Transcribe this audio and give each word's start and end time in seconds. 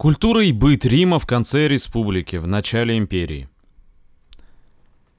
Культура 0.00 0.42
и 0.42 0.50
быт 0.50 0.86
Рима 0.86 1.18
в 1.18 1.26
конце 1.26 1.68
республики, 1.68 2.36
в 2.36 2.46
начале 2.46 2.96
империи. 2.96 3.50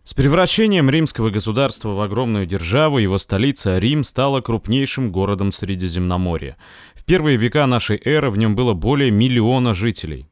С 0.04 0.16
превращением 0.16 0.90
римского 0.90 1.30
государства 1.30 1.90
в 1.90 2.02
огромную 2.02 2.48
державу 2.48 2.98
его 2.98 3.20
столица 3.20 3.78
Рим 3.78 4.04
стала 4.04 4.42
крупнейшим 4.42 5.12
городом 5.12 5.52
Средиземноморья. 5.52 6.58
В 6.96 7.06
первые 7.06 7.38
века 7.38 7.68
нашей 7.68 8.02
эры 8.04 8.32
в 8.32 8.40
нем 8.40 8.56
было 8.56 8.74
более 8.74 9.12
миллиона 9.12 9.76
жителей. 9.76 10.26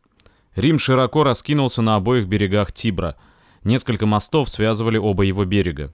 Рим 0.55 0.79
широко 0.79 1.23
раскинулся 1.23 1.83
на 1.83 1.97
обоих 1.97 2.25
берегах 2.25 2.71
Тибра. 2.71 3.17
Несколько 3.63 4.07
мостов 4.07 4.49
связывали 4.49 4.97
оба 4.97 5.25
его 5.25 5.45
берега. 5.45 5.93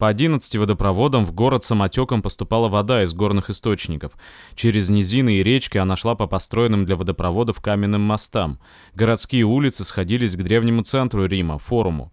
По 0.00 0.08
11 0.08 0.56
водопроводам 0.56 1.26
в 1.26 1.32
город 1.32 1.62
самотеком 1.62 2.22
поступала 2.22 2.70
вода 2.70 3.02
из 3.02 3.12
горных 3.12 3.50
источников. 3.50 4.12
Через 4.54 4.88
низины 4.88 5.34
и 5.34 5.42
речки 5.42 5.76
она 5.76 5.94
шла 5.94 6.14
по 6.14 6.26
построенным 6.26 6.86
для 6.86 6.96
водопроводов 6.96 7.60
каменным 7.60 8.00
мостам. 8.00 8.58
Городские 8.94 9.44
улицы 9.44 9.84
сходились 9.84 10.36
к 10.36 10.42
древнему 10.42 10.84
центру 10.84 11.26
Рима, 11.26 11.58
форуму. 11.58 12.10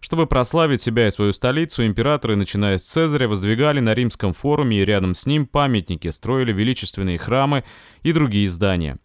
Чтобы 0.00 0.26
прославить 0.26 0.82
себя 0.82 1.08
и 1.08 1.10
свою 1.10 1.32
столицу, 1.32 1.86
императоры, 1.86 2.36
начиная 2.36 2.76
с 2.76 2.82
Цезаря, 2.82 3.28
воздвигали 3.28 3.80
на 3.80 3.94
римском 3.94 4.34
форуме 4.34 4.82
и 4.82 4.84
рядом 4.84 5.14
с 5.14 5.24
ним 5.24 5.46
памятники, 5.46 6.08
строили 6.08 6.52
величественные 6.52 7.16
храмы 7.16 7.64
и 8.02 8.12
другие 8.12 8.46
здания. 8.46 8.98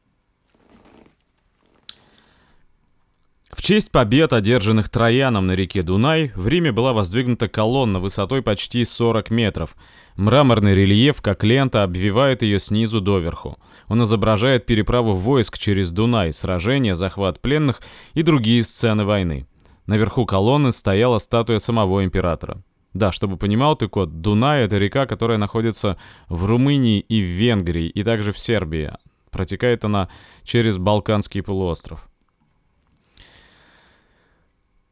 В 3.57 3.63
честь 3.63 3.91
побед, 3.91 4.33
одержанных 4.33 4.87
Трояном 4.87 5.47
на 5.47 5.53
реке 5.53 5.81
Дунай, 5.81 6.31
в 6.35 6.47
Риме 6.47 6.71
была 6.71 6.93
воздвигнута 6.93 7.47
колонна 7.47 7.99
высотой 7.99 8.43
почти 8.43 8.85
40 8.85 9.31
метров. 9.31 9.75
Мраморный 10.15 10.75
рельеф, 10.75 11.23
как 11.23 11.43
лента, 11.43 11.81
обвивает 11.81 12.43
ее 12.43 12.59
снизу 12.59 13.01
доверху. 13.01 13.57
Он 13.87 14.03
изображает 14.03 14.67
переправу 14.67 15.15
войск 15.15 15.57
через 15.57 15.89
Дунай, 15.89 16.33
сражения, 16.33 16.93
захват 16.93 17.41
пленных 17.41 17.81
и 18.13 18.21
другие 18.21 18.63
сцены 18.63 19.05
войны. 19.05 19.47
Наверху 19.87 20.27
колонны 20.27 20.71
стояла 20.71 21.17
статуя 21.17 21.57
самого 21.57 22.05
императора. 22.05 22.63
Да, 22.93 23.11
чтобы 23.11 23.37
понимал 23.37 23.75
ты, 23.75 23.87
кот, 23.87 24.21
Дунай— 24.21 24.63
это 24.65 24.77
река, 24.77 25.07
которая 25.07 25.39
находится 25.39 25.97
в 26.29 26.45
Румынии 26.45 26.99
и 26.99 27.21
в 27.21 27.25
Венгрии, 27.25 27.89
и 27.89 28.03
также 28.03 28.33
в 28.33 28.39
Сербии. 28.39 28.93
Протекает 29.31 29.83
она 29.83 30.09
через 30.43 30.77
Балканский 30.77 31.41
полуостров. 31.41 32.07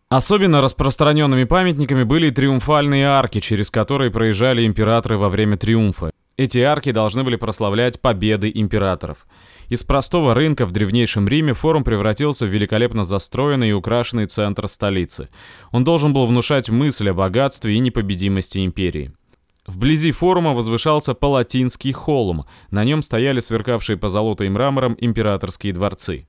Особенно 0.10 0.62
распространенными 0.62 1.46
памятниками 1.46 2.04
были 2.04 2.30
триумфальные 2.30 3.08
арки, 3.08 3.40
через 3.40 3.72
которые 3.72 4.12
проезжали 4.12 4.66
императоры 4.66 5.18
во 5.18 5.30
время 5.30 5.58
триумфа. 5.58 6.12
Эти 6.38 6.60
арки 6.60 6.92
должны 6.92 7.24
были 7.24 7.38
прославлять 7.38 8.02
победы 8.02 8.52
императоров. 8.54 9.26
Из 9.70 9.84
простого 9.84 10.36
рынка 10.36 10.66
в 10.66 10.72
древнейшем 10.72 11.28
Риме 11.28 11.54
форум 11.54 11.84
превратился 11.84 12.46
в 12.46 12.50
великолепно 12.50 13.04
застроенный 13.04 13.70
и 13.70 13.74
украшенный 13.74 14.28
центр 14.28 14.68
столицы. 14.68 15.30
Он 15.72 15.84
должен 15.84 16.14
был 16.14 16.28
внушать 16.28 16.70
мысль 16.70 17.10
о 17.10 17.14
богатстве 17.14 17.76
и 17.76 17.80
непобедимости 17.80 18.64
империи. 18.64 19.12
Вблизи 19.66 20.12
форума 20.12 20.54
возвышался 20.54 21.16
Палатинский 21.16 21.92
холм, 21.92 22.46
на 22.70 22.84
нем 22.84 23.02
стояли 23.02 23.40
сверкавшие 23.40 23.98
позолотой 23.98 24.50
мрамором 24.50 24.96
императорские 25.00 25.74
дворцы. 25.74 26.28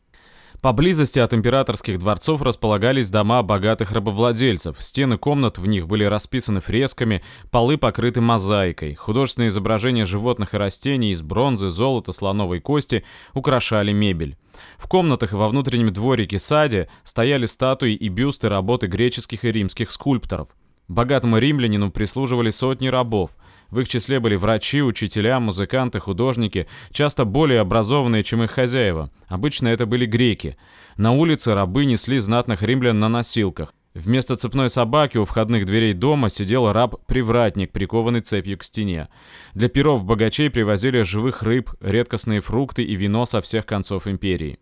Поблизости 0.62 1.18
от 1.18 1.34
императорских 1.34 1.98
дворцов 1.98 2.42
располагались 2.42 3.10
дома 3.10 3.42
богатых 3.42 3.92
рабовладельцев. 3.92 4.76
Стены 4.82 5.18
комнат 5.18 5.58
в 5.58 5.66
них 5.66 5.86
были 5.86 6.04
расписаны 6.04 6.60
фресками, 6.60 7.22
полы 7.50 7.76
покрыты 7.76 8.20
мозаикой. 8.20 8.94
Художественные 8.94 9.48
изображения 9.48 10.04
животных 10.04 10.54
и 10.54 10.56
растений 10.56 11.10
из 11.10 11.22
бронзы, 11.22 11.68
золота, 11.68 12.12
слоновой 12.12 12.60
кости 12.60 13.04
украшали 13.34 13.92
мебель. 13.92 14.36
В 14.78 14.88
комнатах 14.88 15.32
и 15.32 15.36
во 15.36 15.48
внутреннем 15.48 15.92
дворике 15.92 16.38
саде 16.38 16.88
стояли 17.04 17.46
статуи 17.46 17.94
и 17.94 18.08
бюсты 18.08 18.48
работы 18.48 18.86
греческих 18.86 19.44
и 19.44 19.52
римских 19.52 19.92
скульпторов. 19.92 20.48
Богатому 20.88 21.38
римлянину 21.38 21.91
прислуживали 21.91 22.50
сотни 22.50 22.88
рабов– 22.88 23.31
в 23.71 23.81
их 23.81 23.88
числе 23.88 24.21
были 24.21 24.37
врачи, 24.37 24.82
учителя, 24.82 25.41
музыканты, 25.41 25.99
художники, 25.99 26.66
часто 26.93 27.25
более 27.25 27.60
образованные, 27.60 28.25
чем 28.25 28.43
их 28.43 28.50
хозяева. 28.50 29.10
Обычно 29.27 29.69
это 29.69 29.87
были 29.87 30.06
греки. 30.06 30.56
На 30.97 31.12
улице 31.12 31.54
рабы 31.54 31.84
несли 31.84 32.19
знатных 32.19 32.62
римлян 32.62 32.99
на 32.99 33.09
носилках. 33.09 33.75
Вместо 33.94 34.37
цепной 34.37 34.69
собаки 34.69 35.16
у 35.16 35.25
входных 35.25 35.65
дверей 35.65 35.94
дома 35.94 36.28
сидел 36.28 36.71
раб-привратник, 36.71 37.72
прикованный 37.72 38.21
цепью 38.21 38.59
к 38.59 38.62
стене. 38.62 39.09
Для 39.55 39.69
пиров 39.69 40.05
богачей 40.05 40.50
привозили 40.50 41.00
живых 41.03 41.43
рыб, 41.43 41.71
редкостные 41.81 42.41
фрукты 42.41 42.84
и 42.84 42.94
вино 42.94 43.25
со 43.25 43.41
всех 43.41 43.65
концов 43.65 44.06
империи. 44.06 44.59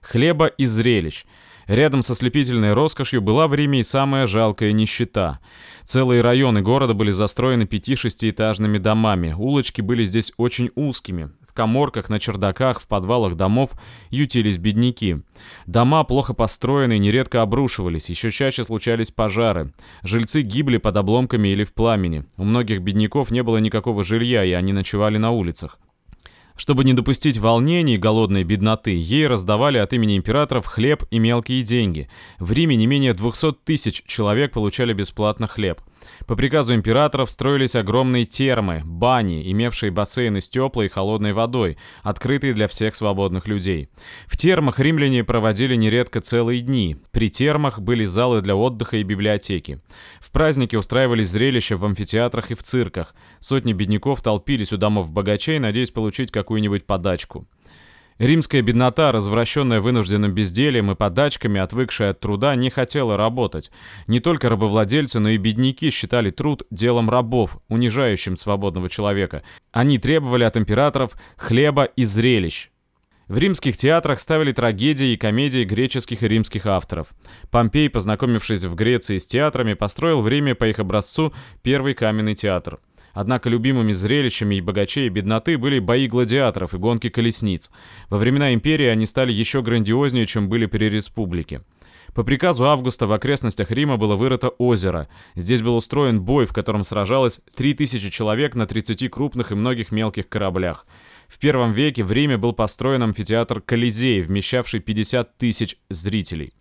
Хлеба 0.00 0.46
и 0.46 0.64
зрелищ– 0.64 1.24
Рядом 1.68 2.00
со 2.00 2.14
слепительной 2.14 2.72
роскошью 2.72 3.20
была 3.20 3.46
в 3.46 3.54
Риме 3.54 3.80
и 3.80 3.84
самая 3.84 4.24
жалкая 4.24 4.72
нищета. 4.72 5.38
Целые 5.84 6.22
районы 6.22 6.62
города 6.62 6.94
были 6.94 7.10
застроены 7.10 7.66
пяти-шестиэтажными 7.66 8.78
домами. 8.78 9.34
Улочки 9.36 9.82
были 9.82 10.04
здесь 10.04 10.32
очень 10.38 10.70
узкими. 10.76 11.30
В 11.46 11.52
коморках, 11.52 12.08
на 12.08 12.18
чердаках, 12.18 12.80
в 12.80 12.88
подвалах 12.88 13.34
домов 13.34 13.72
ютились 14.08 14.56
бедняки. 14.56 15.18
Дома, 15.66 16.04
плохо 16.04 16.32
построенные, 16.32 16.98
нередко 16.98 17.42
обрушивались, 17.42 18.08
еще 18.08 18.30
чаще 18.30 18.64
случались 18.64 19.10
пожары. 19.10 19.74
Жильцы 20.02 20.40
гибли 20.40 20.78
под 20.78 20.96
обломками 20.96 21.48
или 21.48 21.64
в 21.64 21.74
пламени. 21.74 22.24
У 22.38 22.44
многих 22.44 22.80
бедняков 22.80 23.30
не 23.30 23.42
было 23.42 23.58
никакого 23.58 24.04
жилья, 24.04 24.42
и 24.42 24.52
они 24.52 24.72
ночевали 24.72 25.18
на 25.18 25.32
улицах. 25.32 25.78
Чтобы 26.58 26.82
не 26.82 26.92
допустить 26.92 27.38
волнений 27.38 27.94
и 27.94 27.98
голодной 27.98 28.42
бедноты, 28.42 28.90
ей 28.90 29.28
раздавали 29.28 29.78
от 29.78 29.92
имени 29.92 30.16
императоров 30.16 30.66
хлеб 30.66 31.04
и 31.08 31.20
мелкие 31.20 31.62
деньги. 31.62 32.08
В 32.40 32.50
Риме 32.50 32.74
не 32.74 32.88
менее 32.88 33.12
200 33.12 33.52
тысяч 33.64 34.02
человек 34.06 34.52
получали 34.52 34.92
бесплатно 34.92 35.46
хлеб. 35.46 35.80
По 36.26 36.36
приказу 36.36 36.74
императоров 36.74 37.30
строились 37.30 37.74
огромные 37.74 38.24
термы, 38.24 38.82
бани, 38.84 39.50
имевшие 39.50 39.90
бассейны 39.90 40.40
с 40.40 40.48
теплой 40.48 40.86
и 40.86 40.88
холодной 40.88 41.32
водой, 41.32 41.78
открытые 42.02 42.54
для 42.54 42.68
всех 42.68 42.94
свободных 42.94 43.48
людей. 43.48 43.88
В 44.26 44.36
термах 44.36 44.78
римляне 44.78 45.24
проводили 45.24 45.74
нередко 45.74 46.20
целые 46.20 46.60
дни. 46.60 46.96
При 47.12 47.30
термах 47.30 47.80
были 47.80 48.04
залы 48.04 48.42
для 48.42 48.56
отдыха 48.56 48.98
и 48.98 49.02
библиотеки. 49.02 49.80
В 50.20 50.30
праздники 50.30 50.76
устраивались 50.76 51.28
зрелища 51.28 51.76
в 51.76 51.84
амфитеатрах 51.84 52.50
и 52.50 52.54
в 52.54 52.62
цирках. 52.62 53.14
Сотни 53.40 53.72
бедняков 53.72 54.22
толпились 54.22 54.72
у 54.72 54.76
домов 54.76 55.12
богачей, 55.12 55.58
надеясь 55.58 55.90
получить 55.90 56.30
какую-нибудь 56.30 56.86
подачку. 56.86 57.46
Римская 58.18 58.62
беднота, 58.62 59.12
развращенная 59.12 59.80
вынужденным 59.80 60.32
бездельем 60.32 60.90
и 60.90 60.96
подачками, 60.96 61.60
отвыкшая 61.60 62.10
от 62.10 62.20
труда, 62.20 62.56
не 62.56 62.68
хотела 62.68 63.16
работать. 63.16 63.70
Не 64.08 64.18
только 64.18 64.48
рабовладельцы, 64.48 65.20
но 65.20 65.30
и 65.30 65.36
бедняки 65.36 65.90
считали 65.90 66.30
труд 66.30 66.64
делом 66.70 67.08
рабов, 67.10 67.58
унижающим 67.68 68.36
свободного 68.36 68.88
человека. 68.90 69.44
Они 69.70 69.98
требовали 69.98 70.42
от 70.42 70.56
императоров 70.56 71.12
хлеба 71.36 71.84
и 71.84 72.04
зрелищ. 72.04 72.70
В 73.28 73.36
римских 73.38 73.76
театрах 73.76 74.20
ставили 74.20 74.52
трагедии 74.52 75.12
и 75.12 75.16
комедии 75.16 75.62
греческих 75.62 76.22
и 76.22 76.28
римских 76.28 76.66
авторов. 76.66 77.08
Помпей, 77.50 77.90
познакомившись 77.90 78.64
в 78.64 78.74
Греции 78.74 79.18
с 79.18 79.26
театрами, 79.26 79.74
построил 79.74 80.22
в 80.22 80.28
Риме 80.28 80.54
по 80.54 80.64
их 80.64 80.78
образцу 80.78 81.34
первый 81.62 81.94
каменный 81.94 82.34
театр. 82.34 82.80
Однако 83.20 83.48
любимыми 83.48 83.94
зрелищами 83.94 84.54
и 84.54 84.60
богачей 84.60 85.06
и 85.06 85.08
бедноты 85.08 85.58
были 85.58 85.80
бои 85.80 86.06
гладиаторов 86.06 86.72
и 86.72 86.78
гонки 86.78 87.08
колесниц. 87.08 87.72
Во 88.10 88.16
времена 88.16 88.54
империи 88.54 88.86
они 88.86 89.06
стали 89.06 89.32
еще 89.32 89.60
грандиознее, 89.60 90.24
чем 90.24 90.48
были 90.48 90.66
при 90.66 90.88
республике. 90.88 91.62
По 92.14 92.22
приказу 92.22 92.64
Августа 92.66 93.08
в 93.08 93.12
окрестностях 93.12 93.72
Рима 93.72 93.96
было 93.96 94.14
вырыто 94.14 94.50
озеро. 94.50 95.08
Здесь 95.34 95.62
был 95.62 95.74
устроен 95.74 96.22
бой, 96.22 96.46
в 96.46 96.52
котором 96.52 96.84
сражалось 96.84 97.40
3000 97.56 98.08
человек 98.08 98.54
на 98.54 98.66
30 98.66 99.10
крупных 99.10 99.50
и 99.50 99.56
многих 99.56 99.90
мелких 99.90 100.28
кораблях. 100.28 100.86
В 101.26 101.40
первом 101.40 101.72
веке 101.72 102.04
в 102.04 102.12
Риме 102.12 102.36
был 102.36 102.52
построен 102.52 103.02
амфитеатр 103.02 103.60
Колизей, 103.60 104.20
вмещавший 104.20 104.78
50 104.78 105.36
тысяч 105.38 105.76
зрителей. 105.90 106.52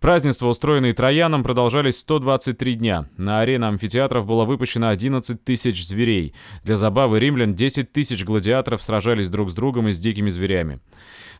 Празднества, 0.00 0.48
устроенные 0.48 0.94
Трояном, 0.94 1.42
продолжались 1.42 1.98
123 1.98 2.74
дня. 2.76 3.10
На 3.18 3.40
арены 3.40 3.66
амфитеатров 3.66 4.24
было 4.24 4.46
выпущено 4.46 4.88
11 4.88 5.44
тысяч 5.44 5.86
зверей. 5.86 6.34
Для 6.64 6.76
забавы 6.76 7.20
римлян 7.20 7.54
10 7.54 7.92
тысяч 7.92 8.24
гладиаторов 8.24 8.82
сражались 8.82 9.28
друг 9.28 9.50
с 9.50 9.54
другом 9.54 9.88
и 9.88 9.92
с 9.92 9.98
дикими 9.98 10.30
зверями. 10.30 10.80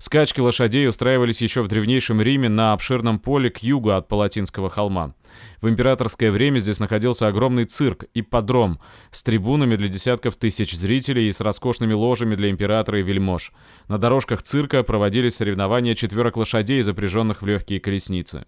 Скачки 0.00 0.40
лошадей 0.40 0.88
устраивались 0.88 1.42
еще 1.42 1.60
в 1.60 1.68
древнейшем 1.68 2.22
Риме 2.22 2.48
на 2.48 2.72
обширном 2.72 3.18
поле 3.18 3.50
к 3.50 3.58
югу 3.58 3.90
от 3.90 4.08
Палатинского 4.08 4.70
холма. 4.70 5.14
В 5.60 5.68
императорское 5.68 6.30
время 6.30 6.58
здесь 6.58 6.80
находился 6.80 7.28
огромный 7.28 7.64
цирк, 7.64 8.04
и 8.14 8.22
подром 8.22 8.80
с 9.10 9.22
трибунами 9.22 9.76
для 9.76 9.88
десятков 9.88 10.36
тысяч 10.36 10.74
зрителей 10.74 11.28
и 11.28 11.32
с 11.32 11.42
роскошными 11.42 11.92
ложами 11.92 12.34
для 12.34 12.48
императора 12.48 13.00
и 13.00 13.02
вельмож. 13.02 13.52
На 13.88 13.98
дорожках 13.98 14.40
цирка 14.40 14.82
проводились 14.82 15.36
соревнования 15.36 15.94
четверок 15.94 16.38
лошадей, 16.38 16.80
запряженных 16.80 17.42
в 17.42 17.46
легкие 17.46 17.78
колесницы. 17.78 18.46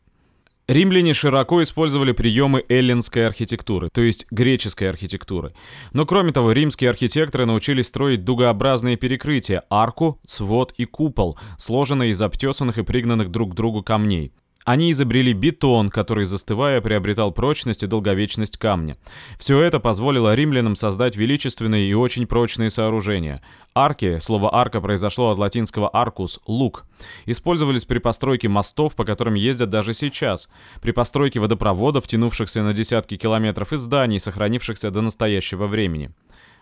Римляне 0.68 1.12
широко 1.12 1.62
использовали 1.62 2.12
приемы 2.12 2.64
эллинской 2.68 3.26
архитектуры, 3.26 3.88
то 3.92 4.00
есть 4.00 4.26
греческой 4.30 4.90
архитектуры. 4.90 5.54
Но 5.92 6.06
кроме 6.06 6.32
того, 6.32 6.52
римские 6.52 6.90
архитекторы 6.90 7.46
научились 7.46 7.88
строить 7.88 8.24
дугообразные 8.24 8.96
перекрытия, 8.96 9.64
арку, 9.68 10.20
свод 10.24 10.72
и 10.76 10.84
купол, 10.84 11.36
сложенные 11.58 12.10
из 12.10 12.22
обтесанных 12.22 12.78
и 12.78 12.84
пригнанных 12.84 13.30
друг 13.30 13.52
к 13.52 13.54
другу 13.54 13.82
камней. 13.82 14.32
Они 14.64 14.92
изобрели 14.92 15.32
бетон, 15.32 15.90
который, 15.90 16.24
застывая, 16.24 16.80
приобретал 16.80 17.32
прочность 17.32 17.82
и 17.82 17.88
долговечность 17.88 18.58
камня. 18.58 18.96
Все 19.38 19.60
это 19.60 19.80
позволило 19.80 20.34
римлянам 20.34 20.76
создать 20.76 21.16
величественные 21.16 21.90
и 21.90 21.94
очень 21.94 22.26
прочные 22.26 22.70
сооружения. 22.70 23.42
Арки, 23.74 24.18
слово 24.20 24.54
«арка» 24.54 24.80
произошло 24.80 25.30
от 25.30 25.38
латинского 25.38 25.90
«arcus»— 25.92 26.38
«лук», 26.46 26.84
использовались 27.26 27.86
при 27.86 27.98
постройке 27.98 28.48
мостов, 28.48 28.94
по 28.94 29.04
которым 29.04 29.34
ездят 29.34 29.70
даже 29.70 29.94
сейчас, 29.94 30.48
при 30.80 30.92
постройке 30.92 31.40
водопроводов, 31.40 32.06
тянувшихся 32.06 32.62
на 32.62 32.72
десятки 32.72 33.16
километров, 33.16 33.72
и 33.72 33.76
зданий, 33.76 34.20
сохранившихся 34.20 34.90
до 34.90 35.00
настоящего 35.00 35.66
времени. 35.66 36.12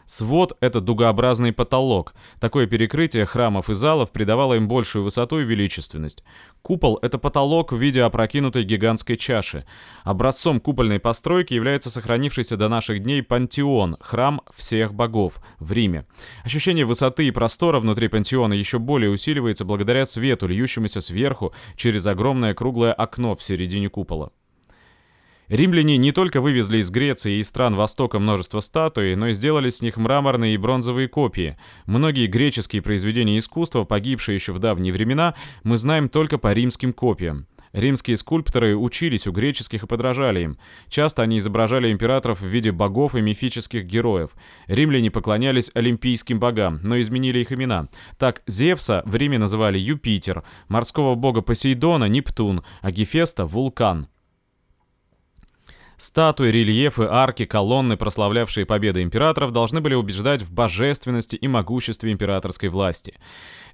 Свод— 0.07 0.57
это 0.61 0.81
дугообразный 0.81 1.53
потолок. 1.53 2.15
Такое 2.41 2.67
перекрытие 2.67 3.27
храмов 3.27 3.71
и 3.71 3.75
залов 3.75 4.11
придавало 4.11 4.55
им 4.55 4.67
большую 4.67 5.05
высоту 5.05 5.41
и 5.41 5.45
величественность. 5.45 6.25
Купол— 6.63 6.99
это 7.03 7.19
потолок 7.19 7.73
в 7.73 7.77
виде 7.77 8.03
опрокинутой 8.03 8.65
гигантской 8.65 9.17
чаши. 9.17 9.65
Образцом 10.03 10.61
купольной 10.61 10.99
постройки 10.99 11.55
является 11.55 11.91
сохранившийся 11.91 12.57
до 12.57 12.69
наших 12.69 13.01
дней 13.01 13.23
пантеон, 13.23 13.97
храм 14.01 14.41
всех 14.55 14.95
богов, 14.95 15.35
в 15.59 15.73
Риме. 15.73 16.07
Ощущение 16.45 16.85
высоты 16.85 17.29
и 17.29 17.31
простора 17.31 17.81
внутри 17.81 18.09
пантеона 18.09 18.55
еще 18.55 18.79
более 18.79 19.11
усиливается 19.11 19.65
благодаря 19.65 20.05
свету, 20.05 20.49
льющемуся 20.49 21.01
сверху 21.01 21.53
через 21.77 22.07
огромное 22.07 22.55
круглое 22.55 22.93
окно 22.93 23.35
в 23.35 23.43
середине 23.43 23.89
купола. 23.89 24.33
Римляне 25.51 25.97
не 25.97 26.13
только 26.13 26.41
вывезли 26.41 26.79
из 26.79 26.91
Греции 26.93 27.39
и 27.39 27.43
стран 27.43 27.75
Востока 27.75 28.21
множество 28.21 28.61
статуй, 28.61 29.17
но 29.17 29.27
и 29.27 29.35
сделали 29.35 29.69
с 29.69 29.83
них 29.83 29.97
мраморные 29.97 30.55
и 30.55 30.57
бронзовые 30.57 31.09
копии. 31.09 31.59
Многие 31.87 32.29
греческие 32.29 32.83
произведения 32.83 33.37
искусства, 33.37 33.83
погибшие 33.83 34.37
еще 34.37 34.53
в 34.53 34.61
давние 34.61 34.93
времена, 34.93 35.35
мы 35.65 35.77
знаем 35.77 36.09
только 36.09 36.39
по 36.39 36.53
римским 36.53 36.93
копиям. 36.93 37.49
Римские 37.73 38.17
скульпторы 38.17 38.77
учились 38.77 39.27
у 39.27 39.33
греческих 39.33 39.83
и 39.83 39.87
подражали 39.89 40.45
им. 40.45 40.59
Часто 40.89 41.23
они 41.23 41.39
изображали 41.39 41.91
императоров 41.91 42.43
в 42.43 42.47
виде 42.47 42.71
богов 42.71 43.17
и 43.17 43.21
мифических 43.21 43.85
героев. 43.85 44.31
Римляне 44.69 45.11
поклонялись 45.11 45.73
олимпийским 45.75 46.39
богам, 46.39 46.79
но 46.85 47.01
изменили 47.01 47.41
их 47.41 47.51
имена. 47.51 47.89
Так 48.19 48.43
Зевса 48.47 49.03
в 49.05 49.17
Риме 49.17 49.39
называли 49.39 49.81
Юпитер, 49.81 50.45
морского 50.69 51.17
бога 51.17 51.41
Посейдона— 51.43 52.05
Нептун, 52.09 52.63
а 52.83 52.93
Гефеста— 52.93 53.45
Вулкан. 53.47 54.07
Статуи, 56.01 56.49
рельефы, 56.51 57.07
арки, 57.11 57.45
колонны, 57.45 57.99
прославлявшие 57.99 58.65
победы 58.65 59.03
императоров, 59.03 59.53
должны 59.53 59.83
были 59.83 59.93
убеждать 59.93 60.41
в 60.41 60.51
божественности 60.51 61.37
и 61.37 61.47
могуществе 61.47 62.11
императорской 62.11 62.71
власти. 62.71 63.19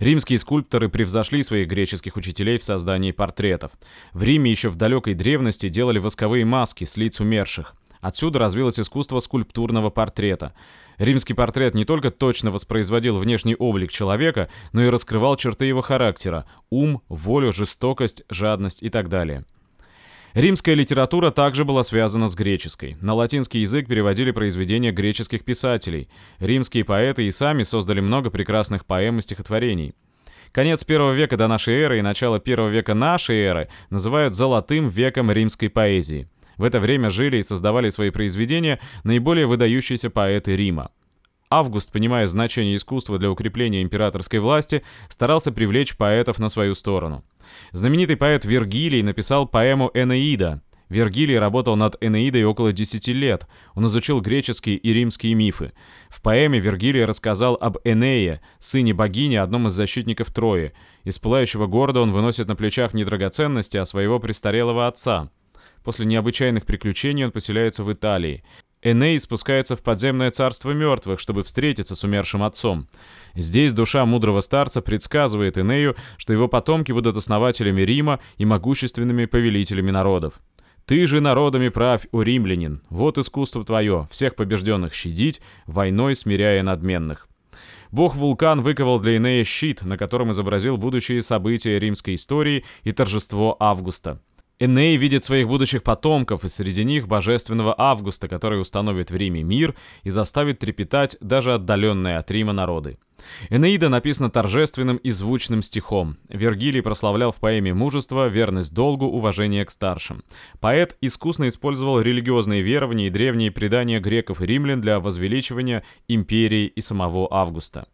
Римские 0.00 0.40
скульпторы 0.40 0.88
превзошли 0.88 1.44
своих 1.44 1.68
греческих 1.68 2.16
учителей 2.16 2.58
в 2.58 2.64
создании 2.64 3.12
портретов. 3.12 3.70
В 4.12 4.24
Риме 4.24 4.50
еще 4.50 4.70
в 4.70 4.74
далекой 4.74 5.14
древности 5.14 5.68
делали 5.68 6.00
восковые 6.00 6.44
маски 6.44 6.82
с 6.82 6.96
лиц 6.96 7.20
умерших. 7.20 7.76
Отсюда 8.00 8.40
развилось 8.40 8.80
искусство 8.80 9.20
скульптурного 9.20 9.90
портрета. 9.90 10.52
Римский 10.98 11.34
портрет 11.34 11.76
не 11.76 11.84
только 11.84 12.10
точно 12.10 12.50
воспроизводил 12.50 13.18
внешний 13.18 13.54
облик 13.54 13.92
человека, 13.92 14.48
но 14.72 14.82
и 14.82 14.88
раскрывал 14.88 15.36
черты 15.36 15.66
его 15.66 15.80
характера– 15.80 16.44
ум, 16.70 17.02
волю, 17.08 17.52
жестокость, 17.52 18.24
жадность 18.28 18.82
и 18.82 18.88
так 18.88 19.08
далее. 19.08 19.44
Римская 20.36 20.74
литература 20.74 21.30
также 21.30 21.64
была 21.64 21.82
связана 21.82 22.28
с 22.28 22.34
греческой. 22.34 22.98
На 23.00 23.14
латинский 23.14 23.62
язык 23.62 23.88
переводили 23.88 24.32
произведения 24.32 24.92
греческих 24.92 25.42
писателей. 25.46 26.10
Римские 26.40 26.84
поэты 26.84 27.24
и 27.24 27.30
сами 27.30 27.62
создали 27.62 28.00
много 28.00 28.28
прекрасных 28.28 28.84
поэм 28.84 29.18
и 29.18 29.22
стихотворений. 29.22 29.94
Конец 30.52 30.84
первого 30.84 31.14
века 31.14 31.38
до 31.38 31.48
нашей 31.48 31.76
эры 31.76 32.00
и 32.00 32.02
начало 32.02 32.38
первого 32.38 32.68
века 32.68 32.92
нашей 32.92 33.38
эры 33.38 33.68
называют 33.88 34.34
«золотым 34.34 34.90
веком 34.90 35.32
римской 35.32 35.70
поэзии». 35.70 36.28
В 36.58 36.64
это 36.64 36.80
время 36.80 37.08
жили 37.08 37.38
и 37.38 37.42
создавали 37.42 37.88
свои 37.88 38.10
произведения 38.10 38.78
наиболее 39.04 39.46
выдающиеся 39.46 40.10
поэты 40.10 40.54
Рима. 40.54 40.90
Август, 41.48 41.90
понимая 41.90 42.26
значение 42.26 42.76
искусства 42.76 43.18
для 43.18 43.30
укрепления 43.30 43.80
императорской 43.80 44.40
власти, 44.40 44.82
старался 45.08 45.50
привлечь 45.50 45.96
поэтов 45.96 46.38
на 46.38 46.50
свою 46.50 46.74
сторону. 46.74 47.24
Знаменитый 47.72 48.16
поэт 48.16 48.44
Вергилий 48.44 49.02
написал 49.02 49.46
поэму 49.46 49.90
«Энеида». 49.94 50.62
Вергилий 50.88 51.38
работал 51.38 51.74
над 51.74 51.96
«Энеидой» 52.00 52.44
около 52.44 52.72
10 52.72 53.08
лет. 53.08 53.48
Он 53.74 53.86
изучил 53.86 54.20
греческие 54.20 54.76
и 54.76 54.92
римские 54.92 55.34
мифы. 55.34 55.72
В 56.08 56.22
поэме 56.22 56.60
Вергилий 56.60 57.04
рассказал 57.04 57.58
об 57.60 57.78
Энее, 57.84 58.40
сыне 58.60 58.94
богини, 58.94 59.34
одном 59.34 59.66
из 59.66 59.72
защитников 59.72 60.32
Трои. 60.32 60.72
Из 61.02 61.18
пылающего 61.18 61.66
города 61.66 62.00
он 62.00 62.12
выносит 62.12 62.46
на 62.46 62.54
плечах 62.54 62.94
не 62.94 63.04
драгоценности, 63.04 63.76
а 63.78 63.84
своего 63.84 64.20
престарелого 64.20 64.86
отца. 64.86 65.28
После 65.82 66.06
необычайных 66.06 66.66
приключений 66.66 67.24
он 67.24 67.32
поселяется 67.32 67.82
в 67.82 67.92
Италии. 67.92 68.44
Эней 68.88 69.18
спускается 69.18 69.74
в 69.74 69.82
подземное 69.82 70.30
царство 70.30 70.70
мертвых, 70.70 71.18
чтобы 71.18 71.42
встретиться 71.42 71.96
с 71.96 72.04
умершим 72.04 72.44
отцом. 72.44 72.86
Здесь 73.34 73.72
душа 73.72 74.06
мудрого 74.06 74.40
старца 74.40 74.80
предсказывает 74.80 75.58
Энею, 75.58 75.96
что 76.18 76.32
его 76.32 76.46
потомки 76.46 76.92
будут 76.92 77.16
основателями 77.16 77.82
Рима 77.82 78.20
и 78.36 78.44
могущественными 78.44 79.24
повелителями 79.24 79.90
народов. 79.90 80.34
«Ты 80.84 81.04
же 81.08 81.20
народами 81.20 81.68
правь, 81.68 82.06
у 82.12 82.22
римлянин! 82.22 82.80
Вот 82.88 83.18
искусство 83.18 83.64
твое, 83.64 84.06
всех 84.12 84.36
побежденных 84.36 84.94
щадить, 84.94 85.40
войной 85.66 86.14
смиряя 86.14 86.62
надменных». 86.62 87.26
Бог-вулкан 87.90 88.60
выковал 88.60 89.00
для 89.00 89.16
Энея 89.16 89.42
щит, 89.42 89.82
на 89.82 89.98
котором 89.98 90.30
изобразил 90.30 90.76
будущие 90.76 91.22
события 91.22 91.80
римской 91.80 92.14
истории 92.14 92.64
и 92.84 92.92
торжество 92.92 93.56
Августа. 93.58 94.20
Эней 94.58 94.96
видит 94.96 95.22
своих 95.22 95.48
будущих 95.48 95.82
потомков, 95.82 96.44
и 96.44 96.48
среди 96.48 96.82
них 96.82 97.08
божественного 97.08 97.74
Августа, 97.76 98.26
который 98.26 98.60
установит 98.60 99.10
в 99.10 99.16
Риме 99.16 99.42
мир 99.42 99.74
и 100.02 100.08
заставит 100.08 100.60
трепетать 100.60 101.16
даже 101.20 101.52
отдаленные 101.52 102.16
от 102.16 102.30
Рима 102.30 102.54
народы. 102.54 102.98
Энеида 103.50 103.90
написана 103.90 104.30
торжественным 104.30 104.96
и 104.96 105.10
звучным 105.10 105.62
стихом. 105.62 106.16
Вергилий 106.28 106.80
прославлял 106.80 107.32
в 107.32 107.36
поэме 107.36 107.74
мужество, 107.74 108.28
верность 108.28 108.72
долгу, 108.72 109.06
уважение 109.06 109.64
к 109.64 109.70
старшим. 109.70 110.22
Поэт 110.60 110.96
искусно 111.02 111.48
использовал 111.48 112.00
религиозные 112.00 112.62
верования 112.62 113.08
и 113.08 113.10
древние 113.10 113.50
предания 113.50 114.00
греков 114.00 114.40
и 114.40 114.46
римлян 114.46 114.80
для 114.80 115.00
возвеличивания 115.00 115.84
империи 116.08 116.66
и 116.66 116.80
самого 116.80 117.28
Августа. 117.30 117.86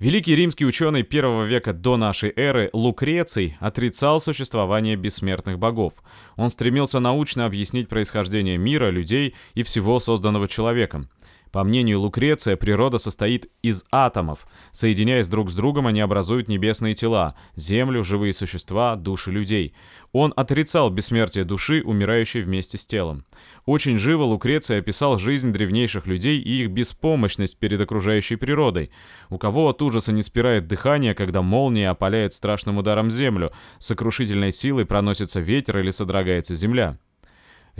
Великий 0.00 0.34
римский 0.34 0.64
ученый 0.64 1.02
первого 1.02 1.44
века 1.44 1.74
до 1.74 1.98
нашей 1.98 2.32
эры 2.34 2.70
Лукреций 2.72 3.58
отрицал 3.60 4.18
существование 4.18 4.96
бессмертных 4.96 5.58
богов. 5.58 5.92
Он 6.36 6.48
стремился 6.48 7.00
научно 7.00 7.44
объяснить 7.44 7.90
происхождение 7.90 8.56
мира, 8.56 8.88
людей 8.88 9.34
и 9.52 9.62
всего 9.62 10.00
созданного 10.00 10.48
человеком. 10.48 11.10
По 11.52 11.64
мнению 11.64 12.00
Лукреция, 12.00 12.56
природа 12.56 12.98
состоит 12.98 13.50
из 13.62 13.84
атомов. 13.90 14.46
Соединяясь 14.70 15.28
друг 15.28 15.50
с 15.50 15.54
другом, 15.54 15.88
они 15.88 16.00
образуют 16.00 16.46
небесные 16.46 16.94
тела, 16.94 17.34
землю, 17.56 18.04
живые 18.04 18.32
существа, 18.32 18.94
души 18.94 19.32
людей. 19.32 19.74
Он 20.12 20.32
отрицал 20.36 20.90
бессмертие 20.90 21.44
души, 21.44 21.82
умирающей 21.84 22.42
вместе 22.42 22.78
с 22.78 22.86
телом. 22.86 23.24
Очень 23.66 23.98
живо 23.98 24.22
Лукреция 24.22 24.78
описал 24.78 25.18
жизнь 25.18 25.52
древнейших 25.52 26.06
людей 26.06 26.40
и 26.40 26.62
их 26.62 26.70
беспомощность 26.70 27.58
перед 27.58 27.80
окружающей 27.80 28.36
природой. 28.36 28.90
У 29.28 29.38
кого 29.38 29.68
от 29.68 29.82
ужаса 29.82 30.12
не 30.12 30.22
спирает 30.22 30.68
дыхание, 30.68 31.14
когда 31.14 31.42
молния 31.42 31.90
опаляет 31.90 32.32
страшным 32.32 32.78
ударом 32.78 33.10
землю, 33.10 33.52
сокрушительной 33.78 34.52
силой 34.52 34.86
проносится 34.86 35.40
ветер 35.40 35.78
или 35.78 35.90
содрогается 35.90 36.54
земля. 36.54 36.96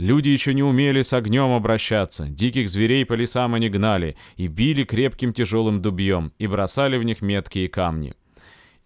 Люди 0.01 0.29
еще 0.29 0.55
не 0.55 0.63
умели 0.63 1.03
с 1.03 1.13
огнем 1.13 1.51
обращаться, 1.51 2.25
диких 2.27 2.69
зверей 2.69 3.05
по 3.05 3.13
лесам 3.13 3.53
они 3.53 3.69
гнали, 3.69 4.17
и 4.35 4.47
били 4.47 4.83
крепким 4.83 5.31
тяжелым 5.31 5.79
дубьем, 5.79 6.33
и 6.39 6.47
бросали 6.47 6.97
в 6.97 7.03
них 7.03 7.21
меткие 7.21 7.69
камни. 7.69 8.15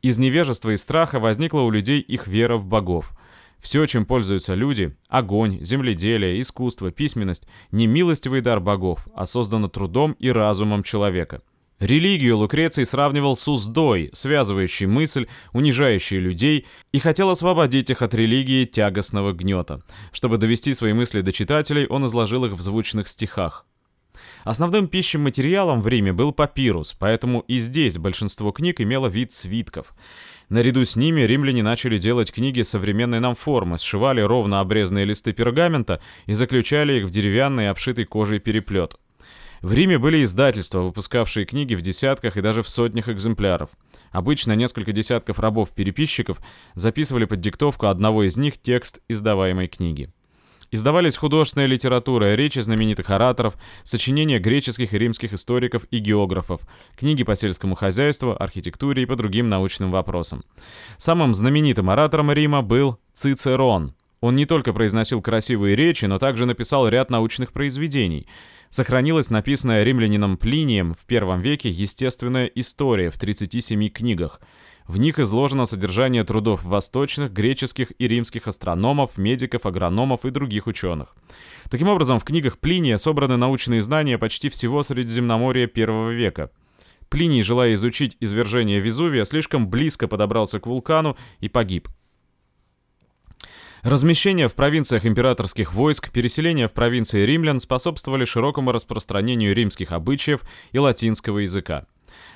Из 0.01 0.17
невежества 0.17 0.72
и 0.72 0.75
страха 0.75 1.22
возникла 1.22 1.62
у 1.62 1.72
людей 1.72 2.01
их 2.01 2.27
вера 2.27 2.57
в 2.57 2.65
богов. 2.65 3.13
Все, 3.60 3.86
чем 3.86 4.05
пользуются 4.05 4.55
люди– 4.55 4.93
огонь, 5.07 5.63
земледелие, 5.63 6.41
искусство, 6.41 6.91
письменность– 6.91 7.48
не 7.72 7.88
милостивый 7.88 8.41
дар 8.41 8.60
богов, 8.60 9.07
а 9.15 9.25
создано 9.25 9.69
трудом 9.69 10.17
и 10.19 10.29
разумом 10.29 10.84
человека– 10.84 11.41
Религию 11.79 12.38
Лукреций 12.38 12.86
сравнивал 12.86 13.36
с 13.36 13.48
уздой, 13.50 14.10
связывающей 14.13 14.86
мысль, 14.86 15.27
унижающей 15.51 16.20
людей, 16.20 16.65
и 16.94 17.00
хотел 17.00 17.29
освободить 17.29 17.89
их 17.89 18.01
от 18.01 18.13
религии 18.13 18.63
тягостного 18.63 19.34
гнета. 19.34 19.82
Чтобы 20.13 20.38
довести 20.38 20.74
свои 20.74 20.94
мысли 20.94 21.20
до 21.20 21.34
читателей, 21.34 21.86
он 21.88 22.05
изложил 22.05 22.46
их 22.46 22.53
в 22.53 22.62
звучных 22.62 23.10
стихах. 23.10 23.65
Основным 24.46 24.88
пищим 24.88 25.24
материалом 25.24 25.82
в 25.82 25.88
Риме 25.88 26.13
был 26.13 26.32
папирус, 26.32 26.94
поэтому 26.98 27.41
и 27.41 27.58
здесь 27.58 27.98
большинство 27.98 28.51
книг 28.51 28.79
имело 28.79 29.08
вид 29.08 29.34
свитков. 29.34 29.94
Наряду 30.48 30.86
с 30.86 30.96
ними 30.96 31.22
римляне 31.22 31.63
начали 31.63 31.98
делать 31.98 32.32
книги 32.32 32.62
современной 32.62 33.20
нам 33.20 33.36
формы, 33.36 33.79
сшивали 33.79 34.22
ровно 34.22 34.60
обрезанные 34.60 35.03
листы 35.03 35.34
пергамента 35.34 36.00
и 36.25 36.34
заключали 36.34 37.00
их 37.00 37.05
в 37.05 37.10
деревянный 37.10 37.70
обшитый 37.70 38.05
кожей 38.05 38.39
переплет. 38.39 38.98
В 39.62 39.74
Риме 39.74 39.97
были 39.97 40.24
издательства, 40.24 40.79
выпускавшие 40.79 41.45
книги 41.45 41.75
в 41.75 41.81
десятках 41.81 42.38
и 42.38 42.41
даже 42.41 42.62
в 42.63 42.69
сотнях 42.69 43.09
экземпляров. 43.09 43.71
Обычно 44.12 44.53
несколько 44.53 44.91
десятков 44.91 45.39
рабов-переписчиков 45.39 46.39
записывали 46.75 47.25
под 47.25 47.41
диктовку 47.41 47.88
одного 47.88 48.24
из 48.24 48.38
них 48.38 48.57
текст 48.57 49.00
издаваемой 49.07 49.67
книги. 49.67 50.09
Издавались 50.71 51.15
художественная 51.15 51.67
литература, 51.67 52.35
речи 52.35 52.59
знаменитых 52.59 53.09
ораторов, 53.09 53.55
сочинения 53.83 54.39
греческих 54.39 54.93
и 54.93 54.97
римских 54.97 55.33
историков 55.33 55.85
и 55.91 56.00
географов, 56.00 56.62
книги 56.97 57.24
по 57.24 57.35
сельскому 57.35 57.75
хозяйству, 57.75 58.35
архитектуре 58.38 59.03
и 59.03 59.05
по 59.05 59.15
другим 59.15 59.47
научным 59.47 59.91
вопросам. 59.91 60.43
Самым 60.97 61.33
знаменитым 61.33 61.89
оратором 61.89 62.31
Рима 62.31 62.62
был 62.62 62.97
Цицерон. 63.13 63.95
Он 64.25 64.36
не 64.36 64.48
только 64.48 64.74
произносил 64.74 65.22
красивые 65.22 65.75
речи, 65.75 66.05
но 66.05 66.17
также 66.17 66.48
написал 66.48 66.88
ряд 66.88 67.12
научных 67.12 67.51
произведений. 67.53 68.25
Сохранилась 68.70 69.29
написанная 69.29 69.84
римлянином 69.84 70.38
Плинием 70.38 70.96
в 70.96 71.05
первом 71.05 71.41
веке 71.41 71.70
естественная 71.70 72.48
история 72.48 73.12
в 73.12 73.20
37 73.20 73.88
книгах– 73.89 74.41
в 74.88 75.00
них 75.00 75.17
изложено 75.17 75.65
содержание 75.65 76.24
трудов 76.24 76.63
восточных, 76.63 77.34
греческих 77.34 77.91
и 77.98 78.08
римских 78.08 78.48
астрономов, 78.48 79.17
медиков, 79.17 79.65
агрономов 79.65 80.25
и 80.25 80.29
других 80.29 80.67
ученых. 80.67 81.15
Таким 81.72 81.88
образом, 81.88 82.20
в 82.20 82.24
книгах 82.24 82.60
Плиния 82.60 82.98
собраны 82.98 83.36
научные 83.36 83.82
знания 83.82 84.20
почти 84.20 84.50
всего 84.50 84.84
Средиземноморья 84.84 85.65
первого 85.65 86.12
века. 86.12 86.51
Плиний, 87.10 87.41
желая 87.41 87.74
изучить 87.74 88.15
извержение 88.20 88.79
Везувия, 88.79 89.24
слишком 89.24 89.70
близко 89.70 90.08
подобрался 90.08 90.60
к 90.60 90.67
вулкану 90.67 91.17
и 91.39 91.50
погиб. 91.50 91.89
Размещение 93.86 94.48
в 94.48 94.56
провинциях 94.56 95.06
императорских 95.06 95.72
войск, 95.75 96.10
переселение 96.10 96.68
в 96.68 96.74
провинции 96.74 97.24
римлян 97.24 97.60
способствовали 97.60 98.25
широкому 98.25 98.72
распространению 98.72 99.54
римских 99.54 99.92
обычаев 99.92 100.42
и 100.72 100.80
латинского 100.80 101.38
языка. 101.38 101.86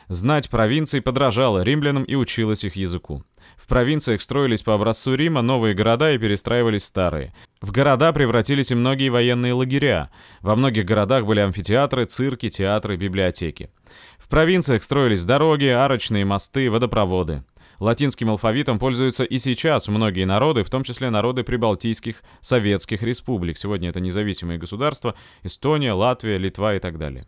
Знать 0.09 0.47
провинций 0.51 1.01
подражала 1.01 1.63
римлянам 1.63 2.03
и 2.03 2.13
училась 2.13 2.63
их 2.63 2.75
языку. 2.75 3.23
В 3.57 3.65
провинциях 3.65 4.21
строились 4.21 4.61
по 4.61 4.75
образцу 4.75 5.15
Рима 5.15 5.41
новые 5.41 5.73
города 5.73 6.11
и 6.11 6.19
перестраивались 6.19 6.83
старые. 6.83 7.33
В 7.61 7.71
города 7.71 8.13
превратились 8.13 8.69
и 8.69 8.75
многие 8.75 9.09
военные 9.09 9.53
лагеря. 9.53 10.11
Во 10.41 10.55
многих 10.55 10.85
городах 10.85 11.25
были 11.25 11.39
амфитеатры, 11.39 12.05
цирки, 12.05 12.49
театры, 12.49 12.95
библиотеки. 12.95 13.71
В 14.19 14.29
провинциях 14.29 14.83
строились 14.83 15.25
дороги, 15.25 15.65
арочные 15.65 16.25
мосты, 16.25 16.69
водопроводы. 16.69 17.43
Латинским 17.79 18.29
алфавитом 18.29 18.77
пользуются 18.77 19.23
и 19.23 19.37
сейчас 19.37 19.87
многие 19.87 20.25
народы, 20.25 20.63
в 20.63 20.69
том 20.69 20.83
числе 20.83 21.09
народы 21.09 21.43
прибалтийских 21.43 22.23
советских 22.41 23.01
республик. 23.03 23.57
Сегодня 23.57 23.89
это 23.89 24.01
независимые 24.01 24.59
государства– 24.59 25.15
Эстония, 25.43 25.93
Латвия, 25.93 26.37
Литва 26.37 26.75
и 26.75 26.79
так 26.79 26.97
далее. 26.97 27.25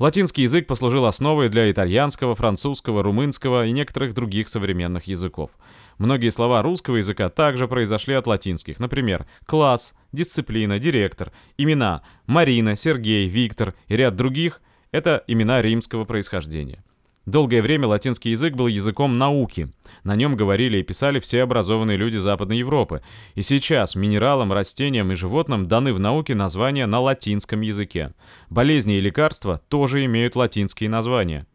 Латинский 0.00 0.42
язык 0.42 0.66
послужил 0.66 1.06
основой 1.06 1.48
для 1.48 1.70
итальянского, 1.70 2.34
французского, 2.34 3.02
румынского 3.04 3.66
и 3.66 3.70
некоторых 3.72 4.14
других 4.14 4.48
современных 4.48 5.04
языков. 5.04 5.52
Многие 5.98 6.30
слова 6.30 6.62
русского 6.62 6.96
языка 6.96 7.28
также 7.28 7.68
произошли 7.68 8.14
от 8.14 8.26
латинских, 8.26 8.80
например, 8.80 9.26
класс, 9.46 9.94
дисциплина, 10.10 10.80
директор, 10.80 11.30
имена 11.56 12.02
Марина, 12.26 12.74
Сергей, 12.74 13.28
Виктор 13.28 13.74
и 13.86 13.96
ряд 13.96 14.16
других– 14.16 14.62
это 14.90 15.22
имена 15.28 15.62
римского 15.62 16.04
происхождения. 16.04 16.82
Долгое 17.24 17.62
время 17.62 17.86
латинский 17.86 18.32
язык 18.32 18.54
был 18.54 18.66
языком 18.66 19.16
науки. 19.16 19.68
На 20.02 20.16
нем 20.16 20.36
говорили 20.36 20.78
и 20.78 20.82
писали 20.82 21.20
все 21.20 21.42
образованные 21.42 21.96
люди 21.96 22.16
Западной 22.16 22.58
Европы. 22.58 23.00
И 23.36 23.42
сейчас 23.42 23.94
минералам, 23.94 24.52
растениям 24.52 25.12
и 25.12 25.14
животным 25.14 25.68
даны 25.68 25.92
в 25.92 26.00
науке 26.00 26.34
названия 26.34 26.86
на 26.86 27.00
латинском 27.00 27.60
языке. 27.60 28.12
Болезни 28.50 28.96
и 28.96 29.00
лекарства 29.00 29.62
тоже 29.68 30.04
имеют 30.04 30.34
латинские 30.34 30.90
названия. 30.90 31.46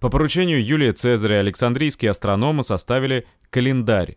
По 0.00 0.08
поручению 0.08 0.64
Юлия 0.64 0.92
Цезаря 0.92 1.40
Александрийские 1.40 2.10
астрономы 2.10 2.64
составили 2.64 3.26
календарь. 3.50 4.16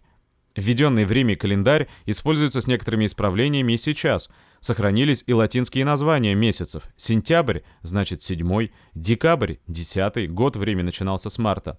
Введенный 0.56 1.06
в 1.06 1.12
Риме 1.12 1.36
календарь 1.36 1.88
используется 2.06 2.62
с 2.62 2.68
некоторыми 2.68 3.06
исправлениями 3.06 3.74
и 3.74 3.78
сейчас– 3.78 4.30
Сохранились 4.64 5.26
и 5.28 5.34
латинские 5.34 5.84
названия 5.84 6.36
месяцев. 6.36 6.84
Сентябрь 6.96 7.60
значит 7.82 8.22
седьмой, 8.22 8.72
декабрь– 8.96 9.56
десятый, 9.68 10.28
год 10.28 10.56
время 10.56 10.86
начинался 10.86 11.30
с 11.30 11.38
марта. 11.38 11.78